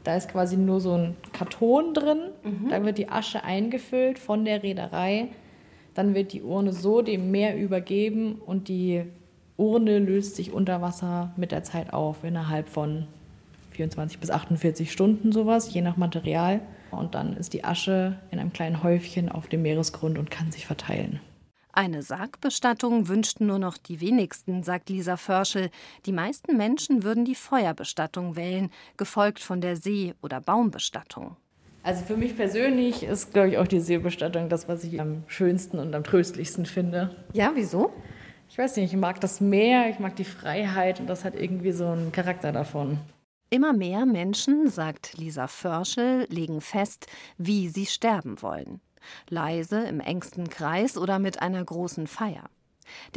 Da 0.03 0.17
ist 0.17 0.31
quasi 0.31 0.57
nur 0.57 0.81
so 0.81 0.95
ein 0.95 1.17
Karton 1.33 1.95
drin. 1.95 2.19
Mhm. 2.43 2.71
Da 2.71 2.85
wird 2.85 2.99
die 2.99 3.09
Asche 3.09 3.45
eingefüllt 3.45 4.19
von 4.19 4.45
der 4.45 4.63
Reederei. 4.63 5.29
Dann 5.95 6.15
wird 6.15 6.33
die 6.33 6.43
Urne 6.43 6.73
so 6.73 7.03
dem 7.03 7.31
Meer 7.31 7.57
übergeben 7.57 8.41
und 8.45 8.69
die 8.69 9.05
Urne 9.57 9.99
löst 9.99 10.37
sich 10.37 10.53
unter 10.53 10.81
Wasser 10.81 11.33
mit 11.37 11.53
der 11.53 11.63
Zeit 11.63 11.93
auf, 11.93 12.25
innerhalb 12.25 12.69
von 12.69 13.07
24 13.81 14.19
bis 14.19 14.31
48 14.31 14.93
Stunden 14.93 15.33
sowas, 15.33 15.73
je 15.73 15.81
nach 15.81 15.97
Material. 15.97 16.61
Und 16.91 17.15
dann 17.15 17.35
ist 17.37 17.55
die 17.55 17.65
Asche 17.65 18.19
in 18.31 18.39
einem 18.39 18.53
kleinen 18.53 18.83
Häufchen 18.83 19.31
auf 19.31 19.49
dem 19.49 19.63
Meeresgrund 19.63 20.19
und 20.19 20.31
kann 20.31 20.53
sich 20.53 20.67
verteilen. 20.67 21.21
Eine 21.73 22.03
Sargbestattung 22.03 23.09
wünschten 23.09 23.47
nur 23.47 23.59
noch 23.59 23.79
die 23.79 24.01
wenigsten, 24.01 24.65
sagt 24.65 24.91
Lisa 24.91 25.17
Förschel. 25.17 25.71
Die 26.05 26.13
meisten 26.13 26.57
Menschen 26.57 27.05
würden 27.05 27.25
die 27.25 27.37
Feuerbestattung 27.37 28.37
wählen, 28.37 28.71
gefolgt 28.97 29.39
von 29.39 29.61
der 29.61 29.77
See- 29.77 30.15
oder 30.21 30.41
Baumbestattung. 30.41 31.37
Also 31.83 32.05
für 32.05 32.17
mich 32.19 32.37
persönlich 32.37 33.05
ist, 33.05 33.33
glaube 33.33 33.51
ich, 33.51 33.59
auch 33.59 33.69
die 33.69 33.81
Seebestattung 33.81 34.51
das, 34.51 34.69
was 34.69 34.85
ich 34.85 35.01
am 35.01 35.23
schönsten 35.29 35.79
und 35.79 35.95
am 35.95 36.05
tröstlichsten 36.05 36.67
finde. 36.67 37.17
Ja, 37.33 37.53
wieso? 37.55 37.93
Ich 38.51 38.59
weiß 38.59 38.77
nicht, 38.77 38.93
ich 38.93 38.99
mag 38.99 39.21
das 39.21 39.41
Meer, 39.41 39.89
ich 39.89 40.01
mag 40.01 40.17
die 40.17 40.25
Freiheit 40.25 41.01
und 41.01 41.07
das 41.07 41.25
hat 41.25 41.35
irgendwie 41.35 41.73
so 41.73 41.87
einen 41.87 42.13
Charakter 42.13 42.53
davon. 42.53 42.99
Immer 43.53 43.73
mehr 43.73 44.07
Menschen, 44.07 44.71
sagt 44.71 45.19
Lisa 45.19 45.49
Förschel, 45.49 46.25
legen 46.31 46.61
fest, 46.61 47.09
wie 47.37 47.69
sie 47.69 47.87
sterben 47.87 48.41
wollen. 48.43 48.81
Leise, 49.29 49.81
im 49.89 49.99
engsten 49.99 50.49
Kreis 50.49 50.97
oder 50.97 51.19
mit 51.19 51.43
einer 51.43 51.65
großen 51.65 52.07
Feier. 52.07 52.45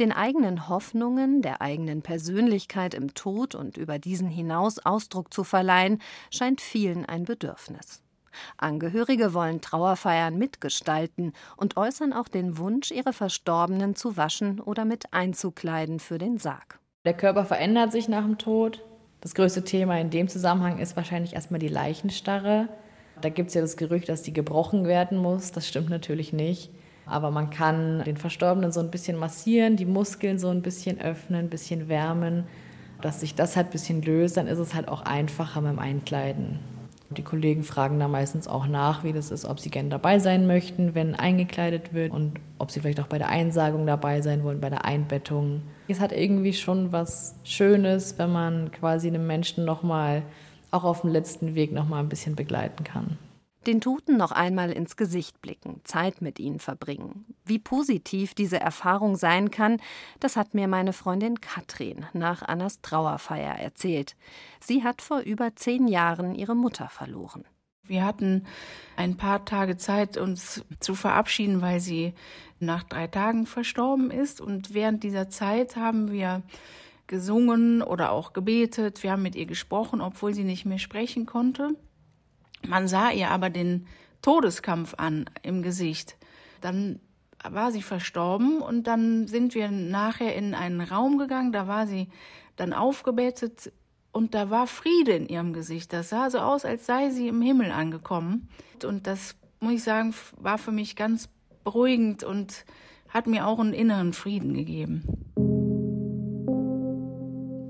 Den 0.00 0.10
eigenen 0.10 0.68
Hoffnungen, 0.68 1.40
der 1.40 1.62
eigenen 1.62 2.02
Persönlichkeit 2.02 2.94
im 2.94 3.14
Tod 3.14 3.54
und 3.54 3.76
über 3.76 4.00
diesen 4.00 4.28
hinaus 4.28 4.80
Ausdruck 4.80 5.32
zu 5.32 5.44
verleihen, 5.44 6.02
scheint 6.32 6.60
vielen 6.60 7.06
ein 7.06 7.24
Bedürfnis. 7.24 8.02
Angehörige 8.56 9.34
wollen 9.34 9.60
Trauerfeiern 9.60 10.36
mitgestalten 10.36 11.32
und 11.56 11.76
äußern 11.76 12.12
auch 12.12 12.26
den 12.26 12.58
Wunsch, 12.58 12.90
ihre 12.90 13.12
Verstorbenen 13.12 13.94
zu 13.94 14.16
waschen 14.16 14.58
oder 14.58 14.84
mit 14.84 15.12
einzukleiden 15.12 16.00
für 16.00 16.18
den 16.18 16.38
Sarg. 16.38 16.80
Der 17.04 17.14
Körper 17.14 17.44
verändert 17.44 17.92
sich 17.92 18.08
nach 18.08 18.24
dem 18.24 18.38
Tod. 18.38 18.82
Das 19.24 19.34
größte 19.34 19.64
Thema 19.64 19.98
in 19.98 20.10
dem 20.10 20.28
Zusammenhang 20.28 20.78
ist 20.78 20.96
wahrscheinlich 20.96 21.32
erstmal 21.32 21.58
die 21.58 21.68
Leichenstarre. 21.68 22.68
Da 23.22 23.30
gibt 23.30 23.48
es 23.48 23.54
ja 23.54 23.62
das 23.62 23.78
Gerücht, 23.78 24.10
dass 24.10 24.20
die 24.20 24.34
gebrochen 24.34 24.86
werden 24.86 25.16
muss. 25.16 25.50
Das 25.50 25.66
stimmt 25.66 25.88
natürlich 25.88 26.34
nicht. 26.34 26.70
Aber 27.06 27.30
man 27.30 27.48
kann 27.48 28.04
den 28.04 28.18
Verstorbenen 28.18 28.70
so 28.70 28.80
ein 28.80 28.90
bisschen 28.90 29.16
massieren, 29.16 29.76
die 29.76 29.86
Muskeln 29.86 30.38
so 30.38 30.50
ein 30.50 30.60
bisschen 30.60 31.00
öffnen, 31.00 31.46
ein 31.46 31.48
bisschen 31.48 31.88
wärmen. 31.88 32.44
Dass 33.00 33.20
sich 33.20 33.34
das 33.34 33.56
halt 33.56 33.68
ein 33.68 33.72
bisschen 33.72 34.02
löst, 34.02 34.36
dann 34.36 34.46
ist 34.46 34.58
es 34.58 34.74
halt 34.74 34.88
auch 34.88 35.00
einfacher 35.00 35.62
beim 35.62 35.78
Einkleiden. 35.78 36.58
Die 37.16 37.22
Kollegen 37.22 37.64
fragen 37.64 37.98
da 37.98 38.08
meistens 38.08 38.48
auch 38.48 38.66
nach, 38.66 39.04
wie 39.04 39.12
das 39.12 39.30
ist, 39.30 39.44
ob 39.44 39.60
sie 39.60 39.70
gerne 39.70 39.88
dabei 39.88 40.18
sein 40.18 40.46
möchten, 40.46 40.94
wenn 40.94 41.14
eingekleidet 41.14 41.94
wird 41.94 42.12
und 42.12 42.34
ob 42.58 42.70
sie 42.70 42.80
vielleicht 42.80 43.00
auch 43.00 43.06
bei 43.06 43.18
der 43.18 43.28
Einsagung 43.28 43.86
dabei 43.86 44.20
sein 44.20 44.44
wollen, 44.44 44.60
bei 44.60 44.70
der 44.70 44.84
Einbettung. 44.84 45.62
Es 45.88 46.00
hat 46.00 46.12
irgendwie 46.12 46.52
schon 46.52 46.92
was 46.92 47.36
Schönes, 47.44 48.18
wenn 48.18 48.32
man 48.32 48.70
quasi 48.72 49.08
einem 49.08 49.26
Menschen 49.26 49.64
nochmal, 49.64 50.22
auch 50.70 50.84
auf 50.84 51.02
dem 51.02 51.10
letzten 51.10 51.54
Weg, 51.54 51.72
nochmal 51.72 52.00
ein 52.00 52.08
bisschen 52.08 52.34
begleiten 52.34 52.84
kann. 52.84 53.18
Den 53.66 53.80
Toten 53.80 54.16
noch 54.18 54.32
einmal 54.32 54.70
ins 54.70 54.96
Gesicht 54.96 55.40
blicken, 55.40 55.80
Zeit 55.84 56.20
mit 56.20 56.38
ihnen 56.38 56.58
verbringen. 56.58 57.24
Wie 57.44 57.58
positiv 57.58 58.34
diese 58.34 58.60
Erfahrung 58.60 59.16
sein 59.16 59.50
kann, 59.50 59.80
das 60.20 60.36
hat 60.36 60.52
mir 60.52 60.68
meine 60.68 60.92
Freundin 60.92 61.40
Katrin 61.40 62.04
nach 62.12 62.42
Annas 62.42 62.82
Trauerfeier 62.82 63.54
erzählt. 63.54 64.16
Sie 64.60 64.84
hat 64.84 65.00
vor 65.00 65.20
über 65.20 65.56
zehn 65.56 65.88
Jahren 65.88 66.34
ihre 66.34 66.54
Mutter 66.54 66.88
verloren. 66.90 67.44
Wir 67.86 68.04
hatten 68.04 68.46
ein 68.96 69.16
paar 69.16 69.44
Tage 69.44 69.76
Zeit, 69.76 70.16
uns 70.16 70.64
zu 70.80 70.94
verabschieden, 70.94 71.60
weil 71.60 71.80
sie 71.80 72.14
nach 72.58 72.82
drei 72.82 73.06
Tagen 73.06 73.46
verstorben 73.46 74.10
ist. 74.10 74.40
Und 74.40 74.72
während 74.72 75.02
dieser 75.02 75.28
Zeit 75.28 75.76
haben 75.76 76.10
wir 76.10 76.42
gesungen 77.06 77.82
oder 77.82 78.10
auch 78.10 78.32
gebetet. 78.32 79.02
Wir 79.02 79.12
haben 79.12 79.22
mit 79.22 79.36
ihr 79.36 79.46
gesprochen, 79.46 80.00
obwohl 80.00 80.34
sie 80.34 80.44
nicht 80.44 80.64
mehr 80.64 80.78
sprechen 80.78 81.26
konnte. 81.26 81.76
Man 82.66 82.88
sah 82.88 83.10
ihr 83.10 83.30
aber 83.30 83.50
den 83.50 83.86
Todeskampf 84.22 84.94
an 84.96 85.26
im 85.42 85.62
Gesicht. 85.62 86.16
Dann 86.60 87.00
war 87.42 87.72
sie 87.72 87.82
verstorben 87.82 88.60
und 88.60 88.86
dann 88.86 89.26
sind 89.26 89.54
wir 89.54 89.70
nachher 89.70 90.34
in 90.34 90.54
einen 90.54 90.80
Raum 90.80 91.18
gegangen, 91.18 91.52
da 91.52 91.68
war 91.68 91.86
sie 91.86 92.08
dann 92.56 92.72
aufgebettet 92.72 93.72
und 94.12 94.34
da 94.34 94.48
war 94.48 94.66
Friede 94.66 95.12
in 95.12 95.26
ihrem 95.26 95.52
Gesicht. 95.52 95.92
Das 95.92 96.08
sah 96.08 96.30
so 96.30 96.38
aus, 96.38 96.64
als 96.64 96.86
sei 96.86 97.10
sie 97.10 97.28
im 97.28 97.42
Himmel 97.42 97.72
angekommen. 97.72 98.48
Und 98.84 99.06
das, 99.06 99.34
muss 99.60 99.74
ich 99.74 99.82
sagen, 99.82 100.14
war 100.38 100.56
für 100.56 100.70
mich 100.70 100.94
ganz 100.94 101.28
beruhigend 101.64 102.22
und 102.22 102.64
hat 103.08 103.26
mir 103.26 103.46
auch 103.46 103.58
einen 103.58 103.72
inneren 103.72 104.12
Frieden 104.12 104.54
gegeben. 104.54 105.02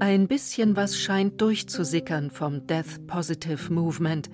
Ein 0.00 0.28
bisschen 0.28 0.76
was 0.76 0.98
scheint 0.98 1.40
durchzusickern 1.40 2.30
vom 2.30 2.66
Death 2.66 3.06
Positive 3.06 3.72
Movement. 3.72 4.28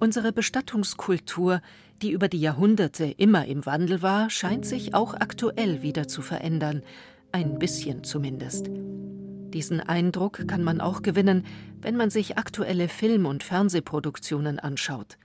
Unsere 0.00 0.32
Bestattungskultur, 0.32 1.60
die 2.02 2.12
über 2.12 2.28
die 2.28 2.40
Jahrhunderte 2.40 3.04
immer 3.04 3.46
im 3.46 3.66
Wandel 3.66 4.00
war, 4.00 4.30
scheint 4.30 4.64
sich 4.64 4.94
auch 4.94 5.14
aktuell 5.14 5.82
wieder 5.82 6.06
zu 6.06 6.22
verändern, 6.22 6.84
ein 7.32 7.58
bisschen 7.58 8.04
zumindest. 8.04 8.68
Diesen 8.68 9.80
Eindruck 9.80 10.46
kann 10.46 10.62
man 10.62 10.80
auch 10.80 11.02
gewinnen, 11.02 11.44
wenn 11.80 11.96
man 11.96 12.10
sich 12.10 12.38
aktuelle 12.38 12.88
Film- 12.88 13.26
und 13.26 13.42
Fernsehproduktionen 13.42 14.60
anschaut. 14.60 15.18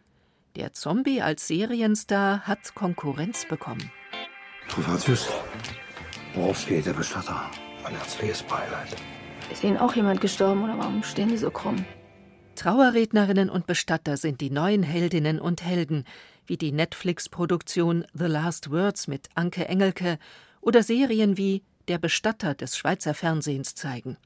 Der 0.55 0.73
Zombie 0.73 1.21
als 1.21 1.47
Serienstar 1.47 2.41
hat 2.41 2.73
Konkurrenz 2.73 3.47
bekommen. 3.47 3.91
Trovatius, 4.69 5.29
worauf 6.33 6.65
geht 6.65 6.87
der 6.87 6.93
Bestatter? 6.93 7.51
Mein 7.83 7.93
herzliches 7.93 8.41
Beileid. 8.41 8.95
Ist 9.51 9.63
Ihnen 9.63 9.77
auch 9.77 9.93
jemand 9.95 10.19
gestorben 10.19 10.63
oder 10.63 10.79
warum 10.79 11.03
stehen 11.03 11.29
Sie 11.29 11.37
so 11.37 11.51
krumm? 11.51 11.85
Trauerrednerinnen 12.55 13.49
und 13.49 13.65
Bestatter 13.65 14.15
sind 14.15 14.39
die 14.39 14.51
neuen 14.51 14.83
Heldinnen 14.83 15.39
und 15.39 15.63
Helden, 15.63 16.05
wie 16.45 16.57
die 16.57 16.71
Netflix-Produktion 16.71 18.05
The 18.13 18.25
Last 18.25 18.69
Words 18.69 19.07
mit 19.07 19.29
Anke 19.33 19.67
Engelke 19.67 20.19
oder 20.61 20.83
Serien 20.83 21.37
wie 21.37 21.63
der 21.87 21.97
Bestatter 21.97 22.53
des 22.53 22.77
Schweizer 22.77 23.13
Fernsehens 23.13 23.75
zeigen. 23.75 24.17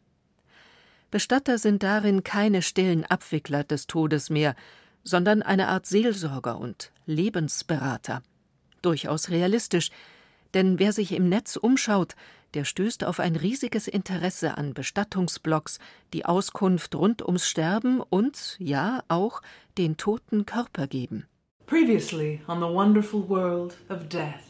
Bestatter 1.10 1.58
sind 1.58 1.84
darin 1.84 2.24
keine 2.24 2.62
stillen 2.62 3.06
Abwickler 3.06 3.64
des 3.64 3.88
Todes 3.88 4.30
mehr, 4.30 4.56
sondern 5.04 5.42
eine 5.42 5.70
Art 5.70 5.86
Seelsorger 5.86 6.60
und 6.60 6.92
Lebensberater. 7.06 8.22
Durchaus 8.82 9.30
realistisch, 9.30 9.90
denn 10.54 10.80
wer 10.80 10.92
sich 10.92 11.14
im 11.14 11.30
Netz 11.30 11.56
umschaut, 11.56 12.16
der 12.54 12.66
stößt 12.66 13.04
auf 13.04 13.20
ein 13.20 13.36
riesiges 13.36 13.88
Interesse 13.88 14.58
an 14.58 14.74
Bestattungsblogs, 14.74 15.80
die 16.14 16.26
Auskunft 16.26 16.96
rund 16.96 17.22
ums 17.22 17.48
Sterben 17.48 18.02
und, 18.02 18.56
ja, 18.60 19.04
auch 19.08 19.42
den 19.78 19.98
toten 19.98 20.46
Körper 20.46 20.88
geben. 20.88 21.28
Previously 21.66 22.42
on 22.48 22.60
the 22.60 22.66
wonderful 22.66 23.28
world 23.28 23.76
of 23.90 24.08
death. 24.08 24.48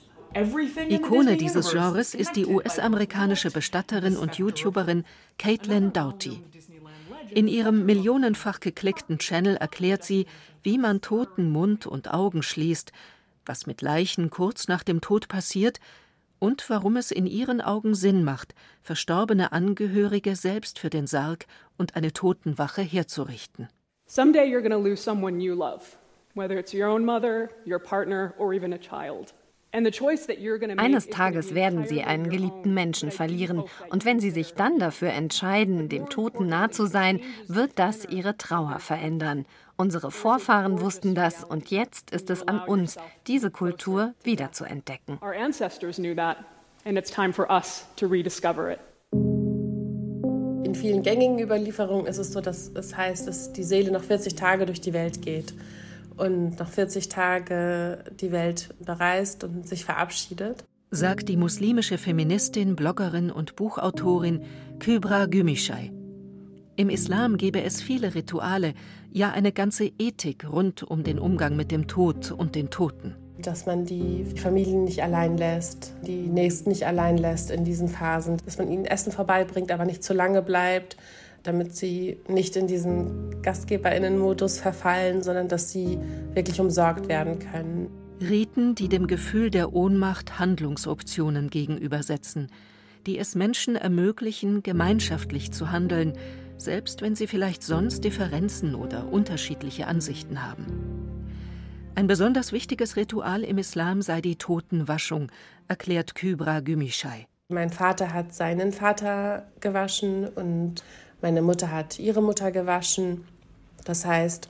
Ikone 0.90 1.38
dieses 1.38 1.72
Genres 1.72 2.14
ist 2.14 2.36
die 2.36 2.46
US-amerikanische 2.46 3.50
Bestatterin 3.50 4.18
und 4.18 4.36
YouTuberin 4.38 5.04
Caitlin 5.38 5.94
Doughty. 5.94 6.44
In 7.32 7.48
ihrem 7.48 7.86
millionenfach 7.86 8.60
geklickten 8.60 9.18
Channel 9.18 9.56
erklärt 9.56 10.04
sie, 10.04 10.26
wie 10.64 10.78
man 10.78 11.02
Toten 11.02 11.50
Mund 11.50 11.88
und 11.88 12.14
Augen 12.14 12.44
schließt, 12.44 12.92
was 13.46 13.66
mit 13.66 13.82
Leichen 13.82 14.30
kurz 14.30 14.68
nach 14.68 14.84
dem 14.84 15.02
Tod 15.02 15.28
passiert 15.28 15.80
und 16.40 16.70
warum 16.70 16.98
es 16.98 17.12
in 17.12 17.26
ihren 17.26 17.62
Augen 17.62 17.96
Sinn 17.96 18.24
macht, 18.24 18.54
verstorbene 18.82 19.52
Angehörige 19.52 20.36
selbst 20.36 20.80
für 20.80 20.90
den 20.90 21.08
Sarg 21.08 21.46
und 21.78 21.96
eine 21.96 22.14
Totenwache 22.14 22.82
herzurichten. 22.82 23.68
Someday 24.06 24.46
you're 24.46 24.62
going 24.62 24.72
to 24.72 24.78
lose 24.78 25.02
someone 25.02 25.42
you 25.42 25.54
love, 25.54 25.98
whether 26.34 26.58
it's 26.58 26.74
your 26.74 26.88
own 26.88 27.04
mother, 27.04 27.50
your 27.66 27.80
partner 27.80 28.34
or 28.38 28.54
even 28.54 28.74
a 28.74 28.78
child. 28.78 29.34
Eines 29.74 31.08
Tages 31.10 31.54
werden 31.54 31.86
Sie 31.86 32.04
einen 32.04 32.30
geliebten 32.30 32.74
Menschen 32.74 33.12
verlieren. 33.12 33.64
Und 33.90 34.06
wenn 34.06 34.20
Sie 34.20 34.32
sich 34.32 34.54
dann 34.54 34.80
dafür 34.80 35.10
entscheiden, 35.10 35.90
dem 35.90 36.10
Toten 36.10 36.48
nah 36.48 36.72
zu 36.72 36.86
sein, 36.86 37.20
wird 37.48 37.78
das 37.78 38.06
Ihre 38.06 38.38
Trauer 38.38 38.80
verändern. 38.80 39.46
Unsere 39.80 40.10
Vorfahren 40.10 40.82
wussten 40.82 41.14
das 41.14 41.44
und 41.44 41.70
jetzt 41.70 42.10
ist 42.10 42.32
es 42.32 42.48
an 42.48 42.62
uns, 42.62 42.98
diese 43.28 43.52
Kultur 43.52 44.16
wiederzuentdecken. 44.24 45.20
In 50.64 50.76
vielen 50.76 51.04
gängigen 51.04 51.40
Überlieferungen 51.40 52.08
ist 52.08 52.18
es 52.18 52.34
so, 52.34 52.42
dass 52.42 52.70
es 52.70 52.98
heißt, 52.98 53.28
dass 53.28 53.54
die 53.54 53.64
Seele 53.64 53.92
noch 53.92 54.04
40 54.04 54.34
Tage 54.34 54.66
durch 54.66 54.82
die 54.82 54.94
Welt 54.94 55.22
geht 55.22 55.54
und 56.18 56.58
nach 56.60 56.70
40 56.70 57.10
Tagen 57.10 57.98
die 58.20 58.32
Welt 58.32 58.70
bereist 58.84 59.44
und 59.44 59.68
sich 59.68 59.86
verabschiedet. 59.86 60.66
Sagt 60.90 61.30
die 61.30 61.38
muslimische 61.38 62.00
Feministin, 62.00 62.76
Bloggerin 62.76 63.30
und 63.30 63.56
Buchautorin 63.56 64.44
Kybra 64.80 65.26
Gümüşay. 65.26 65.97
Im 66.80 66.92
Islam 66.92 67.38
gebe 67.38 67.64
es 67.64 67.82
viele 67.82 68.14
Rituale, 68.14 68.76
ja 69.12 69.32
eine 69.32 69.52
ganze 69.52 69.92
Ethik 69.98 70.48
rund 70.48 70.84
um 70.84 71.04
den 71.04 71.18
Umgang 71.18 71.56
mit 71.56 71.72
dem 71.72 71.88
Tod 71.88 72.32
und 72.32 72.54
den 72.54 72.70
Toten. 72.70 73.16
Dass 73.40 73.66
man 73.66 73.86
die 73.86 74.24
Familien 74.36 74.84
nicht 74.84 75.02
allein 75.02 75.40
lässt, 75.40 75.96
die 76.06 76.28
Nächsten 76.28 76.70
nicht 76.70 76.86
allein 76.86 77.18
lässt 77.18 77.50
in 77.50 77.66
diesen 77.66 77.88
Phasen, 77.88 78.38
dass 78.46 78.60
man 78.60 78.72
ihnen 78.72 78.86
Essen 78.86 79.12
vorbeibringt, 79.12 79.72
aber 79.72 79.86
nicht 79.86 80.04
zu 80.04 80.14
lange 80.14 80.44
bleibt, 80.44 80.98
damit 81.42 81.76
sie 81.76 82.20
nicht 82.28 82.56
in 82.56 82.68
diesen 82.68 83.42
Gastgeberinnenmodus 83.42 84.60
verfallen, 84.60 85.24
sondern 85.24 85.48
dass 85.48 85.72
sie 85.72 85.98
wirklich 86.36 86.62
umsorgt 86.62 87.08
werden 87.08 87.40
können. 87.40 87.88
Riten, 88.22 88.76
die 88.76 88.88
dem 88.88 89.08
Gefühl 89.08 89.50
der 89.50 89.74
Ohnmacht 89.74 90.38
Handlungsoptionen 90.38 91.50
gegenübersetzen, 91.50 92.50
die 93.08 93.18
es 93.18 93.34
Menschen 93.34 93.76
ermöglichen, 93.76 94.62
gemeinschaftlich 94.62 95.52
zu 95.52 95.72
handeln, 95.72 96.14
selbst 96.58 97.02
wenn 97.02 97.16
sie 97.16 97.28
vielleicht 97.28 97.64
sonst 97.64 98.04
Differenzen 98.04 98.76
oder 98.76 99.12
unterschiedliche 99.12 99.88
Ansichten 99.88 100.46
haben. 100.46 100.66
Ein 101.96 102.08
besonders 102.08 102.52
wichtiges 102.52 102.96
Ritual 102.96 103.44
im 103.44 103.58
Islam 103.58 104.02
sei 104.02 104.22
die 104.22 104.36
Totenwaschung, 104.36 105.32
erklärt 105.68 106.14
Kybra 106.14 106.60
Gümüşay. 106.60 107.26
Mein 107.50 107.70
Vater 107.70 108.14
hat 108.14 108.34
seinen 108.34 108.74
Vater 108.74 109.48
gewaschen 109.62 110.28
und 110.28 110.84
meine 111.22 111.42
Mutter 111.42 111.72
hat 111.72 111.98
ihre 111.98 112.22
Mutter 112.22 112.52
gewaschen. 112.52 113.26
Das 113.86 114.06
heißt, 114.06 114.50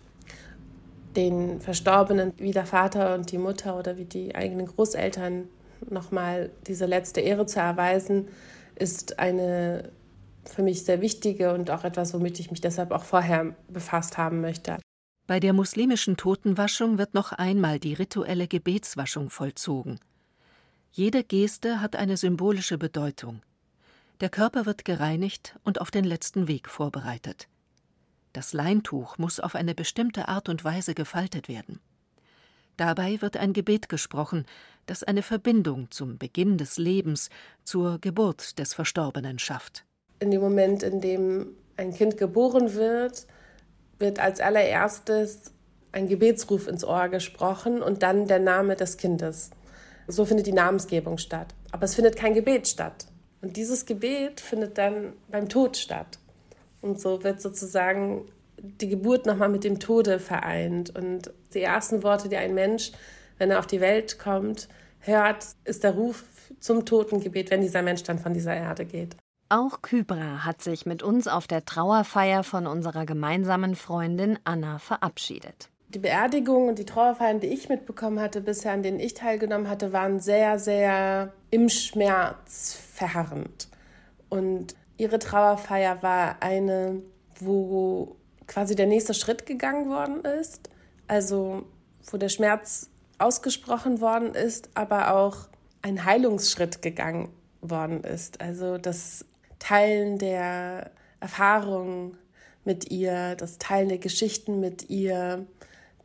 den 1.16 1.62
Verstorbenen 1.62 2.34
wie 2.38 2.52
der 2.52 2.66
Vater 2.66 3.16
und 3.16 3.32
die 3.32 3.38
Mutter 3.38 3.78
oder 3.78 3.98
wie 3.98 4.06
die 4.06 4.36
eigenen 4.36 4.66
Großeltern 4.66 5.48
nochmal 5.90 6.50
diese 6.66 6.86
letzte 6.86 7.22
Ehre 7.22 7.46
zu 7.46 7.60
erweisen, 7.60 8.28
ist 8.76 9.20
eine 9.20 9.90
für 10.50 10.64
mich 10.64 10.84
sehr 10.84 11.02
wichtige 11.02 11.54
und 11.54 11.70
auch 11.70 11.84
etwas, 11.84 12.14
womit 12.14 12.40
ich 12.40 12.52
mich 12.52 12.62
deshalb 12.62 12.92
auch 12.92 13.04
vorher 13.04 13.56
befasst 13.68 14.18
haben 14.18 14.42
möchte. 14.42 14.78
Bei 15.28 15.40
der 15.40 15.54
muslimischen 15.54 16.16
Totenwaschung 16.16 16.98
wird 16.98 17.14
noch 17.14 17.34
einmal 17.34 17.80
die 17.80 17.94
rituelle 17.94 18.48
Gebetswaschung 18.48 19.30
vollzogen. 19.30 20.00
Jede 20.92 21.24
Geste 21.24 21.82
hat 21.82 21.96
eine 21.96 22.18
symbolische 22.18 22.78
Bedeutung. 22.78 23.42
Der 24.22 24.30
Körper 24.30 24.66
wird 24.66 24.86
gereinigt 24.86 25.60
und 25.64 25.82
auf 25.82 25.92
den 25.92 26.06
letzten 26.06 26.48
Weg 26.48 26.70
vorbereitet. 26.70 27.48
Das 28.34 28.54
Leintuch 28.54 29.18
muss 29.18 29.40
auf 29.40 29.56
eine 29.56 29.76
bestimmte 29.76 30.28
Art 30.28 30.48
und 30.48 30.64
Weise 30.64 30.96
gefaltet 30.96 31.48
werden. 31.48 31.80
Dabei 32.78 33.22
wird 33.22 33.38
ein 33.38 33.54
Gebet 33.54 33.90
gesprochen, 33.90 34.46
das 34.86 35.04
eine 35.04 35.24
Verbindung 35.24 35.90
zum 35.92 36.18
Beginn 36.18 36.58
des 36.58 36.78
Lebens, 36.78 37.30
zur 37.64 38.00
Geburt 38.00 38.60
des 38.60 38.74
Verstorbenen 38.76 39.40
schafft. 39.40 39.87
In 40.20 40.32
dem 40.32 40.42
Moment, 40.42 40.84
in 40.84 41.02
dem 41.02 41.56
ein 41.76 41.94
Kind 41.94 42.18
geboren 42.18 42.74
wird, 42.74 43.28
wird 44.00 44.20
als 44.20 44.40
allererstes 44.40 45.52
ein 45.92 46.08
Gebetsruf 46.08 46.68
ins 46.68 46.84
Ohr 46.84 47.10
gesprochen 47.10 47.82
und 47.82 48.04
dann 48.04 48.28
der 48.28 48.40
Name 48.40 48.76
des 48.76 48.98
Kindes. 48.98 49.52
So 50.08 50.26
findet 50.26 50.48
die 50.48 50.54
Namensgebung 50.54 51.18
statt. 51.18 51.54
Aber 51.72 51.86
es 51.86 51.96
findet 51.96 52.16
kein 52.16 52.34
Gebet 52.34 52.68
statt. 52.68 53.08
Und 53.42 53.58
dieses 53.58 53.86
Gebet 53.86 54.40
findet 54.40 54.78
dann 54.78 55.14
beim 55.30 55.50
Tod 55.50 55.78
statt. 55.78 56.20
Und 56.82 57.00
so 57.00 57.24
wird 57.24 57.42
sozusagen 57.42 58.26
die 58.60 58.90
Geburt 58.90 59.26
nochmal 59.26 59.50
mit 59.50 59.64
dem 59.64 59.80
Tode 59.80 60.20
vereint. 60.20 60.96
Und 60.96 61.32
die 61.54 61.62
ersten 61.62 62.04
Worte, 62.04 62.30
die 62.30 62.38
ein 62.38 62.54
Mensch, 62.54 62.92
wenn 63.38 63.52
er 63.52 63.60
auf 63.60 63.68
die 63.68 63.82
Welt 63.82 64.18
kommt, 64.18 64.68
hört, 65.00 65.46
ist 65.66 65.84
der 65.84 65.92
Ruf 65.92 66.24
zum 66.60 66.86
Totengebet, 66.86 67.52
wenn 67.52 67.62
dieser 67.62 67.82
Mensch 67.82 68.04
dann 68.04 68.20
von 68.20 68.34
dieser 68.34 68.56
Erde 68.56 68.86
geht. 68.86 69.16
Auch 69.50 69.82
Kybra 69.82 70.44
hat 70.44 70.62
sich 70.62 70.86
mit 70.86 71.04
uns 71.04 71.30
auf 71.30 71.48
der 71.48 71.64
Trauerfeier 71.64 72.44
von 72.44 72.68
unserer 72.68 73.06
gemeinsamen 73.06 73.76
Freundin 73.76 74.38
Anna 74.44 74.78
verabschiedet. 74.78 75.70
Die 75.88 76.00
Beerdigung 76.00 76.68
und 76.68 76.80
die 76.80 76.86
Trauerfeiern, 76.86 77.40
die 77.40 77.48
ich 77.48 77.70
mitbekommen 77.70 78.20
hatte 78.20 78.42
bisher, 78.42 78.74
an 78.74 78.84
denen 78.84 79.00
ich 79.00 79.14
teilgenommen 79.14 79.70
hatte, 79.70 79.94
waren 79.94 80.20
sehr, 80.20 80.60
sehr 80.60 81.32
im 81.50 81.70
Schmerz 81.70 82.78
verharrend. 82.94 83.70
Und 84.28 84.76
ihre 84.98 85.18
Trauerfeier 85.18 86.04
war 86.04 86.36
eine, 86.42 87.02
wo 87.40 88.18
quasi 88.48 88.76
der 88.76 88.88
nächste 88.88 89.14
Schritt 89.14 89.46
gegangen 89.46 89.90
worden 89.90 90.26
ist. 90.26 90.70
Also 91.08 91.64
wo 92.12 92.18
der 92.18 92.30
Schmerz 92.30 92.90
ausgesprochen 93.18 94.02
worden 94.02 94.36
ist, 94.36 94.70
aber 94.74 95.16
auch 95.16 95.48
ein 95.84 96.04
Heilungsschritt 96.04 96.82
gegangen 96.82 97.30
worden 97.62 98.04
ist. 98.04 98.42
Also 98.42 98.78
das 98.78 99.24
Teilen 99.60 100.18
der 100.18 100.92
Erfahrungen 101.20 102.18
mit 102.64 102.92
ihr, 102.92 103.36
das 103.36 103.58
Teilen 103.58 103.90
der 103.90 103.98
Geschichten 103.98 104.60
mit 104.60 104.90
ihr, 104.90 105.46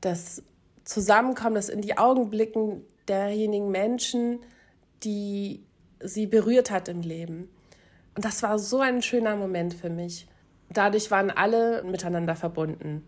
das 0.00 0.42
Zusammenkommen, 0.84 1.54
das 1.54 1.68
in 1.68 1.82
die 1.82 1.98
Augen 1.98 2.30
blicken 2.30 2.82
derjenigen 3.08 3.70
Menschen, 3.70 4.40
die 5.04 5.64
sie 6.00 6.26
berührt 6.26 6.70
hat 6.70 6.88
im 6.88 7.02
Leben. 7.02 7.48
Und 8.14 8.24
das 8.24 8.42
war 8.42 8.58
so 8.58 8.80
ein 8.80 9.02
schöner 9.02 9.36
Moment 9.36 9.74
für 9.74 9.90
mich. 9.90 10.26
Dadurch 10.70 11.10
waren 11.10 11.30
alle 11.30 11.82
miteinander 11.84 12.34
verbunden. 12.34 13.06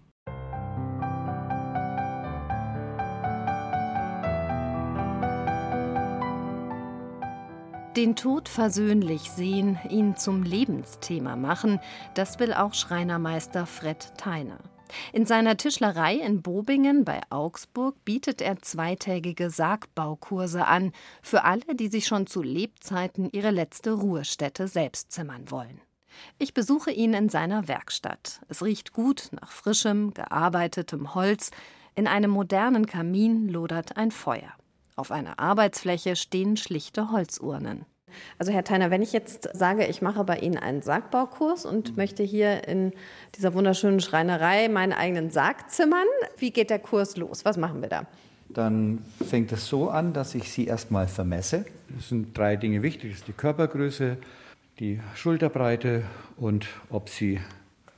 Den 7.97 8.17
Tod 8.17 8.49
versöhnlich 8.49 9.31
sehen, 9.31 9.79
ihn 9.89 10.17
zum 10.17 10.43
Lebensthema 10.43 11.37
machen, 11.37 11.79
das 12.15 12.41
will 12.41 12.53
auch 12.53 12.75
Schreinermeister 12.75 13.67
Fred 13.67 14.15
Theiner. 14.17 14.59
In 15.13 15.27
seiner 15.27 15.57
Tischlerei 15.57 16.17
in 16.17 16.43
Bobingen 16.43 17.05
bei 17.05 17.21
Augsburg 17.31 18.05
bietet 18.05 18.43
er 18.43 18.61
zweitägige 18.61 19.49
Sargbaukurse 19.49 20.67
an, 20.67 20.91
für 21.23 21.45
alle, 21.45 21.75
die 21.75 21.87
sich 21.87 22.07
schon 22.07 22.27
zu 22.27 22.43
Lebzeiten 22.43 23.29
ihre 23.31 23.53
letzte 23.53 23.93
Ruhestätte 23.93 24.67
selbst 24.67 25.13
zimmern 25.13 25.53
wollen. 25.53 25.81
Ich 26.39 26.53
besuche 26.53 26.91
ihn 26.91 27.15
in 27.15 27.29
seiner 27.29 27.69
Werkstatt. 27.69 28.41
Es 28.49 28.65
riecht 28.65 28.93
gut 28.93 29.29
nach 29.41 29.53
frischem, 29.53 30.13
gearbeitetem 30.15 31.15
Holz. 31.15 31.53
In 31.95 32.09
einem 32.09 32.33
modernen 32.33 32.87
Kamin 32.87 33.49
lodert 33.49 33.97
ein 33.97 34.11
Feuer. 34.11 34.53
Auf 34.97 35.11
einer 35.11 35.41
Arbeitsfläche 35.41 36.15
stehen 36.15 36.57
schlichte 36.57 37.11
Holzurnen. 37.11 37.85
Also 38.39 38.53
Herr 38.53 38.63
Theiner, 38.63 38.93
wenn 38.93 39.03
ich 39.03 39.13
jetzt 39.13 39.49
sage, 39.53 39.87
ich 39.87 40.03
mache 40.03 40.23
bei 40.23 40.39
Ihnen 40.39 40.57
einen 40.57 40.83
Sargbaukurs 40.83 41.67
und 41.67 41.91
mhm. 41.91 41.97
möchte 41.97 42.23
hier 42.23 42.69
in 42.69 42.93
dieser 43.35 43.55
wunderschönen 43.55 43.99
Schreinerei 43.99 44.69
meinen 44.69 44.93
eigenen 44.93 45.31
Sarg 45.31 45.69
zimmern, 45.69 46.07
wie 46.39 46.53
geht 46.53 46.71
der 46.71 46.79
Kurs 46.79 47.17
los? 47.17 47.45
Was 47.45 47.57
machen 47.57 47.83
wir 47.83 47.89
da? 47.89 48.07
Dann 48.49 49.05
fängt 49.27 49.51
es 49.51 49.67
so 49.67 49.91
an, 49.91 50.13
dass 50.13 50.37
ich 50.37 50.53
Sie 50.53 50.67
erstmal 50.67 51.09
vermesse. 51.09 51.65
Es 51.99 52.11
sind 52.11 52.39
drei 52.39 52.55
Dinge 52.55 52.83
wichtig. 52.83 53.11
Das 53.11 53.21
ist 53.21 53.29
die 53.29 53.33
Körpergröße, 53.33 54.17
die 54.79 55.01
Schulterbreite 55.17 56.05
und 56.37 56.69
ob 56.89 57.09
Sie 57.09 57.41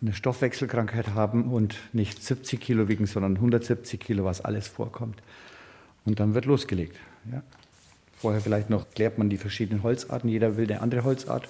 eine 0.01 0.15
Stoffwechselkrankheit 0.15 1.15
haben 1.15 1.53
und 1.53 1.77
nicht 1.93 2.23
70 2.23 2.59
Kilo 2.61 2.89
wiegen, 2.89 3.05
sondern 3.05 3.35
170 3.35 4.01
Kilo, 4.01 4.25
was 4.25 4.41
alles 4.41 4.69
vorkommt. 4.69 5.21
Und 6.07 6.21
dann 6.21 6.35
wird 6.35 6.47
losgelegt. 6.47 6.97
Ja. 7.31 7.43
Vorher 8.17 8.41
vielleicht 8.41 8.71
noch 8.71 8.89
klärt 8.91 9.19
man 9.19 9.29
die 9.29 9.37
verschiedenen 9.37 9.83
Holzarten. 9.83 10.31
Jeder 10.31 10.57
will 10.57 10.65
eine 10.65 10.81
andere 10.81 11.05
Holzart. 11.05 11.47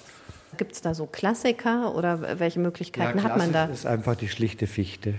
Gibt 0.57 0.73
es 0.73 0.81
da 0.81 0.93
so 0.93 1.05
Klassiker 1.05 1.95
oder 1.95 2.39
welche 2.39 2.59
Möglichkeiten 2.59 3.19
ja, 3.19 3.23
hat 3.23 3.37
man 3.37 3.53
da? 3.53 3.67
Das 3.67 3.79
ist 3.79 3.85
einfach 3.85 4.15
die 4.15 4.27
schlichte 4.27 4.67
Fichte. 4.67 5.13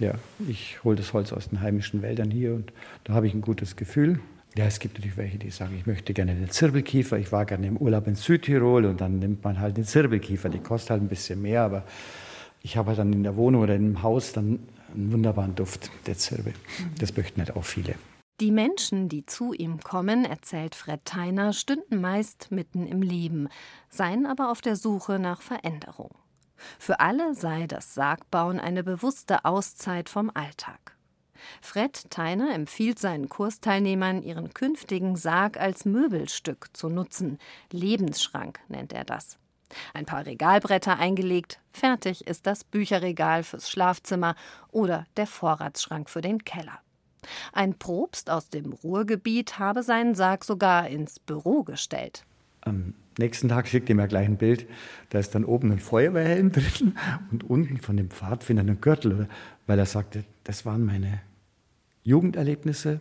Ja, 0.00 0.14
ich 0.48 0.82
hole 0.84 0.96
das 0.96 1.12
Holz 1.12 1.32
aus 1.32 1.48
den 1.48 1.60
heimischen 1.60 2.02
Wäldern 2.02 2.30
hier 2.30 2.54
und 2.54 2.72
da 3.04 3.14
habe 3.14 3.26
ich 3.26 3.34
ein 3.34 3.40
gutes 3.40 3.76
Gefühl. 3.76 4.20
Ja, 4.56 4.66
es 4.66 4.80
gibt 4.80 4.98
natürlich 4.98 5.16
welche, 5.16 5.38
die 5.38 5.50
sagen, 5.50 5.74
ich 5.78 5.86
möchte 5.86 6.12
gerne 6.12 6.34
den 6.34 6.50
Zirbelkiefer. 6.50 7.18
Ich 7.18 7.32
war 7.32 7.46
gerne 7.46 7.66
im 7.66 7.78
Urlaub 7.78 8.06
in 8.06 8.16
Südtirol 8.16 8.84
und 8.84 9.00
dann 9.00 9.18
nimmt 9.18 9.42
man 9.44 9.60
halt 9.60 9.78
den 9.78 9.84
Zirbelkiefer. 9.84 10.50
Die 10.50 10.58
kostet 10.58 10.90
halt 10.90 11.02
ein 11.02 11.08
bisschen 11.08 11.40
mehr, 11.40 11.62
aber 11.62 11.84
ich 12.62 12.76
habe 12.76 12.88
halt 12.88 12.98
dann 12.98 13.12
in 13.12 13.22
der 13.22 13.36
Wohnung 13.36 13.62
oder 13.62 13.74
im 13.74 14.02
Haus 14.02 14.32
dann 14.32 14.58
einen 14.94 15.12
wunderbaren 15.12 15.54
Duft 15.54 15.90
der 16.06 16.18
Zirbel. 16.18 16.52
Das 16.98 17.16
möchten 17.16 17.40
halt 17.40 17.56
auch 17.56 17.64
viele. 17.64 17.94
Die 18.40 18.50
Menschen, 18.50 19.08
die 19.08 19.24
zu 19.26 19.52
ihm 19.52 19.80
kommen, 19.80 20.24
erzählt 20.24 20.74
Fred 20.74 21.04
Theiner, 21.04 21.52
stünden 21.52 22.00
meist 22.00 22.50
mitten 22.50 22.86
im 22.86 23.02
Leben, 23.02 23.48
seien 23.88 24.26
aber 24.26 24.50
auf 24.50 24.60
der 24.60 24.76
Suche 24.76 25.18
nach 25.18 25.42
Veränderung. 25.42 26.10
Für 26.78 27.00
alle 27.00 27.34
sei 27.34 27.66
das 27.66 27.94
Sargbauen 27.94 28.58
eine 28.58 28.82
bewusste 28.82 29.44
Auszeit 29.44 30.08
vom 30.08 30.30
Alltag. 30.34 30.96
Fred 31.60 32.10
Theiner 32.10 32.54
empfiehlt 32.54 32.98
seinen 32.98 33.28
Kursteilnehmern, 33.28 34.22
ihren 34.22 34.54
künftigen 34.54 35.16
Sarg 35.16 35.58
als 35.58 35.84
Möbelstück 35.84 36.68
zu 36.72 36.88
nutzen. 36.88 37.38
Lebensschrank 37.70 38.60
nennt 38.68 38.92
er 38.92 39.04
das. 39.04 39.38
Ein 39.94 40.06
paar 40.06 40.26
Regalbretter 40.26 40.98
eingelegt, 40.98 41.60
fertig 41.72 42.26
ist 42.26 42.46
das 42.46 42.64
Bücherregal 42.64 43.42
fürs 43.42 43.70
Schlafzimmer 43.70 44.36
oder 44.70 45.06
der 45.16 45.26
Vorratsschrank 45.26 46.10
für 46.10 46.20
den 46.20 46.44
Keller. 46.44 46.80
Ein 47.52 47.74
Propst 47.74 48.30
aus 48.30 48.48
dem 48.48 48.72
Ruhrgebiet 48.72 49.58
habe 49.58 49.82
seinen 49.82 50.14
Sarg 50.14 50.44
sogar 50.44 50.88
ins 50.88 51.18
Büro 51.18 51.62
gestellt. 51.62 52.24
Am 52.62 52.94
nächsten 53.18 53.48
Tag 53.48 53.68
schickt 53.68 53.88
er 53.88 53.96
mir 53.96 54.08
gleich 54.08 54.26
ein 54.26 54.36
Bild. 54.36 54.66
Da 55.10 55.18
ist 55.18 55.34
dann 55.34 55.44
oben 55.44 55.72
ein 55.72 55.78
Feuerwehrhelm 55.78 56.52
drin 56.52 56.96
und 57.30 57.44
unten 57.48 57.78
von 57.78 57.96
dem 57.96 58.10
Pfadfinder 58.10 58.62
ein 58.62 58.80
Gürtel, 58.80 59.28
weil 59.66 59.78
er 59.78 59.86
sagte, 59.86 60.24
das 60.44 60.64
waren 60.64 60.84
meine 60.84 61.20
Jugenderlebnisse. 62.04 63.00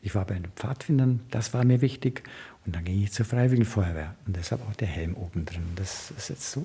Ich 0.00 0.14
war 0.14 0.24
bei 0.24 0.34
den 0.34 0.52
Pfadfindern, 0.54 1.20
das 1.30 1.54
war 1.54 1.64
mir 1.64 1.80
wichtig. 1.80 2.22
Und 2.64 2.76
dann 2.76 2.84
ging 2.84 3.02
ich 3.02 3.12
zur 3.12 3.24
Freiwilligen 3.24 3.64
Feuerwehr. 3.64 4.14
Und 4.26 4.36
deshalb 4.36 4.66
auch 4.68 4.76
der 4.76 4.88
Helm 4.88 5.14
oben 5.14 5.44
drin. 5.44 5.62
Das 5.74 6.12
ist 6.12 6.28
jetzt 6.28 6.50
so. 6.50 6.64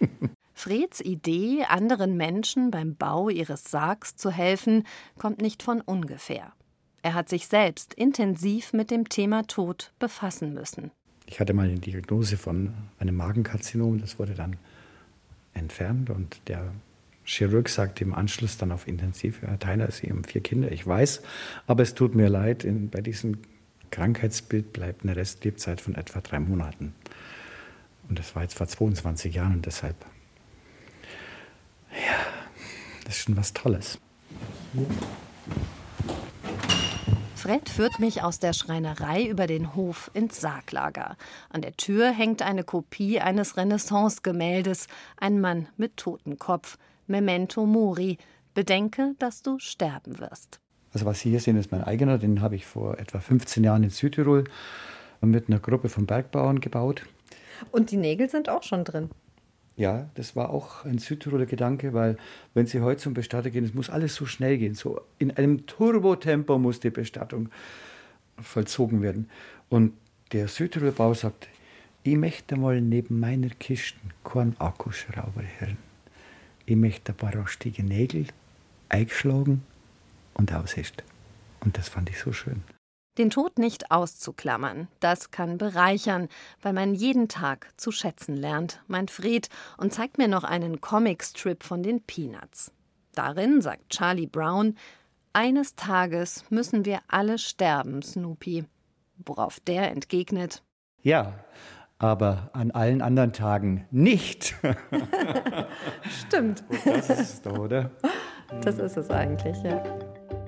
Freds 0.60 1.00
Idee, 1.00 1.64
anderen 1.66 2.18
Menschen 2.18 2.70
beim 2.70 2.94
Bau 2.94 3.30
ihres 3.30 3.64
Sargs 3.64 4.14
zu 4.16 4.30
helfen, 4.30 4.84
kommt 5.16 5.40
nicht 5.40 5.62
von 5.62 5.80
ungefähr. 5.80 6.52
Er 7.00 7.14
hat 7.14 7.30
sich 7.30 7.46
selbst 7.46 7.94
intensiv 7.94 8.74
mit 8.74 8.90
dem 8.90 9.08
Thema 9.08 9.46
Tod 9.46 9.94
befassen 9.98 10.52
müssen. 10.52 10.90
Ich 11.24 11.40
hatte 11.40 11.54
mal 11.54 11.64
eine 11.66 11.78
Diagnose 11.78 12.36
von 12.36 12.74
einem 12.98 13.16
Magenkarzinom, 13.16 14.02
das 14.02 14.18
wurde 14.18 14.34
dann 14.34 14.56
entfernt 15.54 16.10
und 16.10 16.42
der 16.46 16.70
Chirurg 17.24 17.70
sagte 17.70 18.04
im 18.04 18.12
Anschluss 18.12 18.58
dann 18.58 18.70
auf 18.70 18.86
Intensiv, 18.86 19.40
Herr 19.40 19.58
Theiner, 19.58 19.90
Sie 19.90 20.10
haben 20.10 20.24
vier 20.24 20.42
Kinder, 20.42 20.70
ich 20.70 20.86
weiß, 20.86 21.22
aber 21.68 21.84
es 21.84 21.94
tut 21.94 22.14
mir 22.14 22.28
leid, 22.28 22.64
in, 22.64 22.90
bei 22.90 23.00
diesem 23.00 23.38
Krankheitsbild 23.90 24.74
bleibt 24.74 25.04
eine 25.04 25.16
Restlebzeit 25.16 25.80
von 25.80 25.94
etwa 25.94 26.20
drei 26.20 26.38
Monaten. 26.38 26.92
Und 28.10 28.18
das 28.18 28.36
war 28.36 28.42
jetzt 28.42 28.58
vor 28.58 28.66
22 28.66 29.34
Jahren 29.34 29.54
und 29.54 29.64
deshalb 29.64 29.96
das 33.10 33.16
ist 33.16 33.24
schon 33.24 33.36
was 33.36 33.52
Tolles. 33.52 33.98
Fred 37.34 37.68
führt 37.68 37.98
mich 37.98 38.22
aus 38.22 38.38
der 38.38 38.52
Schreinerei 38.52 39.24
über 39.26 39.48
den 39.48 39.74
Hof 39.74 40.12
ins 40.14 40.40
Sarglager. 40.40 41.16
An 41.48 41.60
der 41.60 41.76
Tür 41.76 42.12
hängt 42.12 42.40
eine 42.40 42.62
Kopie 42.62 43.18
eines 43.18 43.56
Renaissance-Gemäldes, 43.56 44.86
ein 45.16 45.40
Mann 45.40 45.66
mit 45.76 45.96
Totenkopf. 45.96 46.78
Memento 47.08 47.66
Mori. 47.66 48.16
Bedenke, 48.54 49.16
dass 49.18 49.42
du 49.42 49.58
sterben 49.58 50.20
wirst. 50.20 50.60
Also 50.92 51.04
was 51.04 51.18
Sie 51.18 51.30
hier 51.30 51.40
sehen, 51.40 51.56
ist 51.56 51.72
mein 51.72 51.82
eigener. 51.82 52.16
Den 52.16 52.40
habe 52.40 52.54
ich 52.54 52.64
vor 52.64 52.96
etwa 52.98 53.18
15 53.18 53.64
Jahren 53.64 53.82
in 53.82 53.90
Südtirol 53.90 54.44
mit 55.20 55.48
einer 55.48 55.58
Gruppe 55.58 55.88
von 55.88 56.06
Bergbauern 56.06 56.60
gebaut. 56.60 57.02
Und 57.72 57.90
die 57.90 57.96
Nägel 57.96 58.30
sind 58.30 58.48
auch 58.48 58.62
schon 58.62 58.84
drin. 58.84 59.10
Ja, 59.80 60.10
das 60.12 60.36
war 60.36 60.50
auch 60.50 60.84
ein 60.84 60.98
Südtiroler 60.98 61.46
Gedanke, 61.46 61.94
weil 61.94 62.18
wenn 62.52 62.66
Sie 62.66 62.82
heute 62.82 63.00
zum 63.00 63.14
Bestatter 63.14 63.48
gehen, 63.48 63.64
es 63.64 63.72
muss 63.72 63.88
alles 63.88 64.14
so 64.14 64.26
schnell 64.26 64.58
gehen. 64.58 64.74
So 64.74 65.00
in 65.18 65.30
einem 65.30 65.66
Turbotempo 65.66 66.58
muss 66.58 66.80
die 66.80 66.90
Bestattung 66.90 67.48
vollzogen 68.38 69.00
werden. 69.00 69.30
Und 69.70 69.94
der 70.32 70.48
Südtiroler 70.48 70.92
Bau 70.92 71.14
sagt, 71.14 71.48
ich 72.02 72.14
möchte 72.14 72.56
mal 72.56 72.82
neben 72.82 73.20
meiner 73.20 73.48
Kisten 73.48 74.10
keinen 74.22 74.54
Akkuschrauber 74.58 75.44
hören. 75.58 75.78
Ich 76.66 76.76
möchte 76.76 77.12
ein 77.12 77.16
paar 77.16 77.34
rostige 77.34 77.82
Nägel 77.82 78.26
eingeschlagen 78.90 79.62
und 80.34 80.52
aushest. 80.52 81.04
Und 81.60 81.78
das 81.78 81.88
fand 81.88 82.10
ich 82.10 82.18
so 82.18 82.34
schön. 82.34 82.62
Den 83.20 83.28
Tod 83.28 83.58
nicht 83.58 83.90
auszuklammern, 83.90 84.88
das 84.98 85.30
kann 85.30 85.58
bereichern, 85.58 86.28
weil 86.62 86.72
man 86.72 86.94
jeden 86.94 87.28
Tag 87.28 87.70
zu 87.76 87.92
schätzen 87.92 88.34
lernt, 88.34 88.82
meint 88.86 89.10
Fred 89.10 89.50
und 89.76 89.92
zeigt 89.92 90.16
mir 90.16 90.26
noch 90.26 90.42
einen 90.42 90.80
Comicstrip 90.80 91.62
von 91.62 91.82
den 91.82 92.00
Peanuts. 92.00 92.72
Darin 93.12 93.60
sagt 93.60 93.90
Charlie 93.90 94.26
Brown, 94.26 94.74
eines 95.34 95.76
Tages 95.76 96.46
müssen 96.48 96.86
wir 96.86 97.00
alle 97.08 97.36
sterben, 97.36 98.00
Snoopy. 98.00 98.64
Worauf 99.26 99.60
der 99.60 99.90
entgegnet, 99.90 100.62
ja, 101.02 101.44
aber 101.98 102.48
an 102.54 102.70
allen 102.70 103.02
anderen 103.02 103.34
Tagen 103.34 103.86
nicht. 103.90 104.54
Stimmt. 106.26 106.64
das 106.86 107.10
ist 107.10 107.20
es 107.20 107.42
doch, 107.42 107.58
oder? 107.58 107.90
Das 108.62 108.78
ist 108.78 108.96
es 108.96 109.10
eigentlich, 109.10 109.62
ja. 109.62 109.82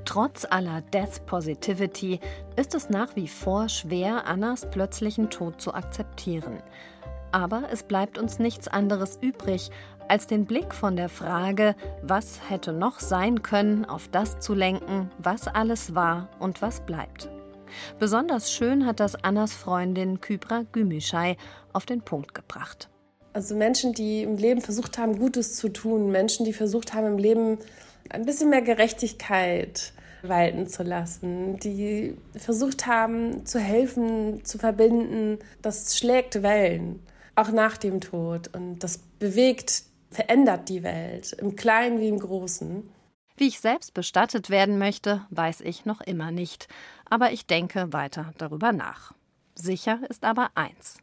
Trotz 0.05 0.45
aller 0.45 0.83
Death 0.93 1.25
Positivity 1.27 2.21
ist 2.57 2.75
es 2.75 2.91
nach 2.91 3.15
wie 3.17 3.29
vor 3.29 3.69
schwer, 3.69 4.27
Annas 4.27 4.69
plötzlichen 4.71 5.31
Tod 5.31 5.61
zu 5.61 5.75
akzeptieren. 5.75 6.63
Aber 7.31 7.65
es 7.73 7.83
bleibt 7.83 8.19
uns 8.19 8.39
nichts 8.39 8.69
anderes 8.69 9.19
übrig, 9.21 9.71
als 10.09 10.27
den 10.27 10.45
Blick 10.45 10.75
von 10.75 10.97
der 10.97 11.09
Frage, 11.09 11.75
was 12.03 12.41
hätte 12.51 12.73
noch 12.73 13.01
sein 13.01 13.43
können, 13.43 13.85
auf 13.85 14.09
das 14.09 14.41
zu 14.41 14.55
lenken, 14.55 15.11
was 15.19 15.49
alles 15.49 15.95
war 15.95 16.29
und 16.39 16.61
was 16.61 16.81
bleibt. 16.81 17.31
Besonders 17.99 18.53
schön 18.53 18.85
hat 18.85 19.01
das 19.01 19.25
Annas 19.25 19.55
Freundin 19.55 20.21
Kybra 20.21 20.65
Gümüşay 20.73 21.37
auf 21.73 21.87
den 21.87 22.03
Punkt 22.03 22.35
gebracht. 22.35 22.91
Also 23.33 23.55
Menschen, 23.55 23.95
die 23.95 24.25
im 24.25 24.37
Leben 24.37 24.61
versucht 24.61 24.99
haben, 24.99 25.19
Gutes 25.19 25.57
zu 25.57 25.71
tun, 25.71 26.11
Menschen, 26.11 26.45
die 26.45 26.53
versucht 26.53 26.93
haben, 26.93 27.07
im 27.07 27.19
Leben 27.19 27.59
ein 28.13 28.25
bisschen 28.25 28.51
mehr 28.51 28.63
Gerechtigkeit 28.63 29.93
walten 30.23 30.69
zu 30.69 30.83
lassen, 30.83 31.59
die 31.59 32.17
versucht 32.37 32.87
haben 32.87 33.45
zu 33.45 33.59
helfen, 33.59 34.45
zu 34.45 34.59
verbinden, 34.59 35.39
das 35.63 35.97
schlägt 35.99 36.43
Wellen, 36.43 37.05
auch 37.35 37.51
nach 37.51 37.77
dem 37.77 38.01
Tod. 38.01 38.55
Und 38.55 38.81
das 38.81 38.99
bewegt, 39.19 39.85
verändert 40.11 40.69
die 40.69 40.83
Welt, 40.83 41.33
im 41.33 41.57
Kleinen 41.57 42.01
wie 42.01 42.09
im 42.09 42.19
Großen. 42.19 42.89
Wie 43.37 43.49
ich 43.49 43.61
selbst 43.61 43.95
bestattet 43.95 44.51
werden 44.51 44.79
möchte, 44.79 45.27
weiß 45.31 45.63
ich 45.63 45.85
noch 45.85 46.01
immer 46.01 46.31
nicht. 46.31 46.69
Aber 47.09 47.33
ich 47.33 47.47
denke 47.47 47.93
weiter 47.93 48.33
darüber 48.39 48.73
nach. 48.73 49.15
Sicher 49.55 50.01
ist 50.09 50.25
aber 50.25 50.51
eins. 50.55 50.99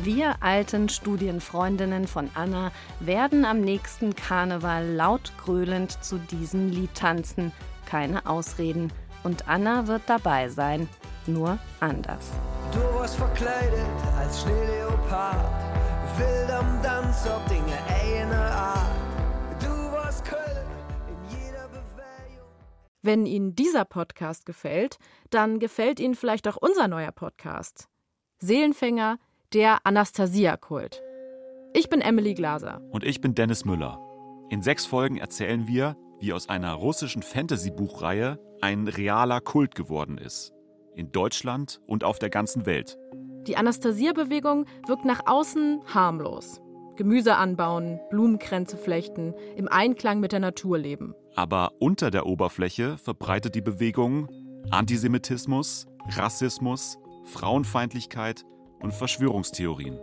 Wir 0.00 0.36
alten 0.44 0.88
Studienfreundinnen 0.88 2.06
von 2.06 2.30
Anna 2.34 2.70
werden 3.00 3.44
am 3.44 3.60
nächsten 3.60 4.14
Karneval 4.14 4.86
laut 4.86 5.32
gröhlend 5.42 6.04
zu 6.04 6.18
diesem 6.18 6.68
Lied 6.70 6.94
tanzen. 6.94 7.50
Keine 7.84 8.24
Ausreden. 8.26 8.92
Und 9.24 9.48
Anna 9.48 9.88
wird 9.88 10.02
dabei 10.06 10.50
sein, 10.50 10.88
nur 11.26 11.58
anders. 11.80 12.30
Du 12.72 12.78
warst 12.96 13.16
verkleidet 13.16 13.86
als 14.16 14.42
Schneeleopard, 14.42 15.52
wild 16.16 16.50
am 16.52 16.80
Tanz, 16.80 17.26
ob 17.26 17.44
Dinge 17.48 17.76
eine 18.00 18.36
Art. 18.36 18.94
Du 19.60 19.66
warst 19.90 20.24
Köln 20.24 20.68
in 21.08 21.36
jeder 21.36 21.66
Bewegung. 21.70 22.46
Wenn 23.02 23.26
Ihnen 23.26 23.56
dieser 23.56 23.84
Podcast 23.84 24.46
gefällt, 24.46 24.98
dann 25.30 25.58
gefällt 25.58 25.98
Ihnen 25.98 26.14
vielleicht 26.14 26.46
auch 26.46 26.56
unser 26.56 26.86
neuer 26.86 27.10
Podcast. 27.10 27.88
Seelenfänger 28.38 29.18
der 29.54 29.86
Anastasia-Kult. 29.86 31.02
Ich 31.72 31.88
bin 31.88 32.02
Emily 32.02 32.34
Glaser. 32.34 32.82
Und 32.90 33.02
ich 33.02 33.22
bin 33.22 33.34
Dennis 33.34 33.64
Müller. 33.64 33.98
In 34.50 34.60
sechs 34.60 34.84
Folgen 34.84 35.16
erzählen 35.16 35.66
wir, 35.66 35.96
wie 36.20 36.34
aus 36.34 36.50
einer 36.50 36.74
russischen 36.74 37.22
Fantasy-Buchreihe 37.22 38.38
ein 38.60 38.88
realer 38.88 39.40
Kult 39.40 39.74
geworden 39.74 40.18
ist. 40.18 40.52
In 40.94 41.12
Deutschland 41.12 41.80
und 41.86 42.04
auf 42.04 42.18
der 42.18 42.28
ganzen 42.28 42.66
Welt. 42.66 42.98
Die 43.46 43.56
Anastasia-Bewegung 43.56 44.66
wirkt 44.86 45.06
nach 45.06 45.22
außen 45.24 45.80
harmlos. 45.94 46.60
Gemüse 46.96 47.36
anbauen, 47.36 48.00
Blumenkränze 48.10 48.76
flechten, 48.76 49.32
im 49.56 49.68
Einklang 49.68 50.20
mit 50.20 50.32
der 50.32 50.40
Natur 50.40 50.76
leben. 50.76 51.14
Aber 51.36 51.72
unter 51.78 52.10
der 52.10 52.26
Oberfläche 52.26 52.98
verbreitet 52.98 53.54
die 53.54 53.62
Bewegung 53.62 54.28
Antisemitismus, 54.70 55.86
Rassismus, 56.16 56.98
Frauenfeindlichkeit 57.24 58.44
und 58.80 58.94
Verschwörungstheorien. 58.94 59.98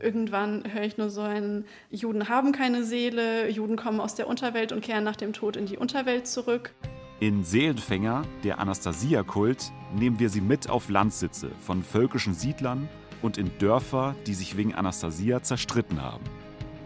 Irgendwann 0.00 0.64
höre 0.72 0.82
ich 0.82 0.98
nur 0.98 1.10
so 1.10 1.20
ein, 1.20 1.64
Juden 1.90 2.28
haben 2.28 2.52
keine 2.52 2.84
Seele, 2.84 3.48
Juden 3.48 3.76
kommen 3.76 4.00
aus 4.00 4.16
der 4.16 4.26
Unterwelt 4.26 4.72
und 4.72 4.82
kehren 4.82 5.04
nach 5.04 5.16
dem 5.16 5.32
Tod 5.32 5.56
in 5.56 5.66
die 5.66 5.78
Unterwelt 5.78 6.26
zurück. 6.26 6.74
In 7.20 7.44
Seelenfänger, 7.44 8.22
der 8.42 8.58
Anastasia-Kult, 8.58 9.70
nehmen 9.94 10.18
wir 10.18 10.28
sie 10.28 10.40
mit 10.40 10.68
auf 10.68 10.88
Landsitze 10.88 11.50
von 11.60 11.84
völkischen 11.84 12.34
Siedlern 12.34 12.88
und 13.22 13.38
in 13.38 13.56
Dörfer, 13.58 14.16
die 14.26 14.34
sich 14.34 14.56
wegen 14.56 14.74
Anastasia 14.74 15.40
zerstritten 15.40 16.02
haben. 16.02 16.24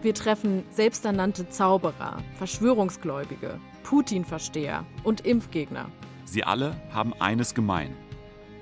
Wir 0.03 0.13
treffen 0.13 0.63
selbsternannte 0.71 1.49
Zauberer, 1.49 2.19
Verschwörungsgläubige, 2.37 3.59
Putin-Versteher 3.83 4.85
und 5.05 5.25
Impfgegner. 5.25 5.91
Sie 6.27 6.45
alle 6.45 6.77
haben 6.93 7.15
eines 7.19 7.55
gemein. 7.55 7.97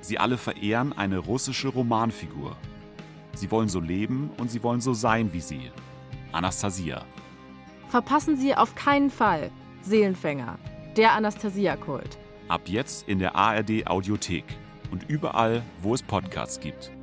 Sie 0.05 0.19
alle 0.19 0.37
verehren 0.37 0.93
eine 0.93 1.17
russische 1.17 1.69
Romanfigur. 1.69 2.59
Sie 3.35 3.51
wollen 3.51 3.71
so 3.71 3.81
leben 3.81 4.29
und 4.37 4.51
sie 4.51 4.63
wollen 4.63 4.83
so 4.83 4.93
sein 4.93 5.33
wie 5.33 5.41
sie. 5.41 5.71
Anastasia. 6.31 7.07
Verpassen 7.89 8.37
Sie 8.37 8.55
auf 8.55 8.75
keinen 8.75 9.09
Fall 9.09 9.51
Seelenfänger, 9.81 10.59
der 10.99 11.15
Anastasia-Kult. 11.15 12.19
Ab 12.49 12.63
jetzt 12.67 13.09
in 13.09 13.19
der 13.19 13.35
ARD 13.35 13.87
Audiothek 13.87 14.45
und 14.91 15.09
überall, 15.09 15.63
wo 15.81 15.95
es 15.95 16.03
Podcasts 16.03 16.61
gibt. 16.61 16.94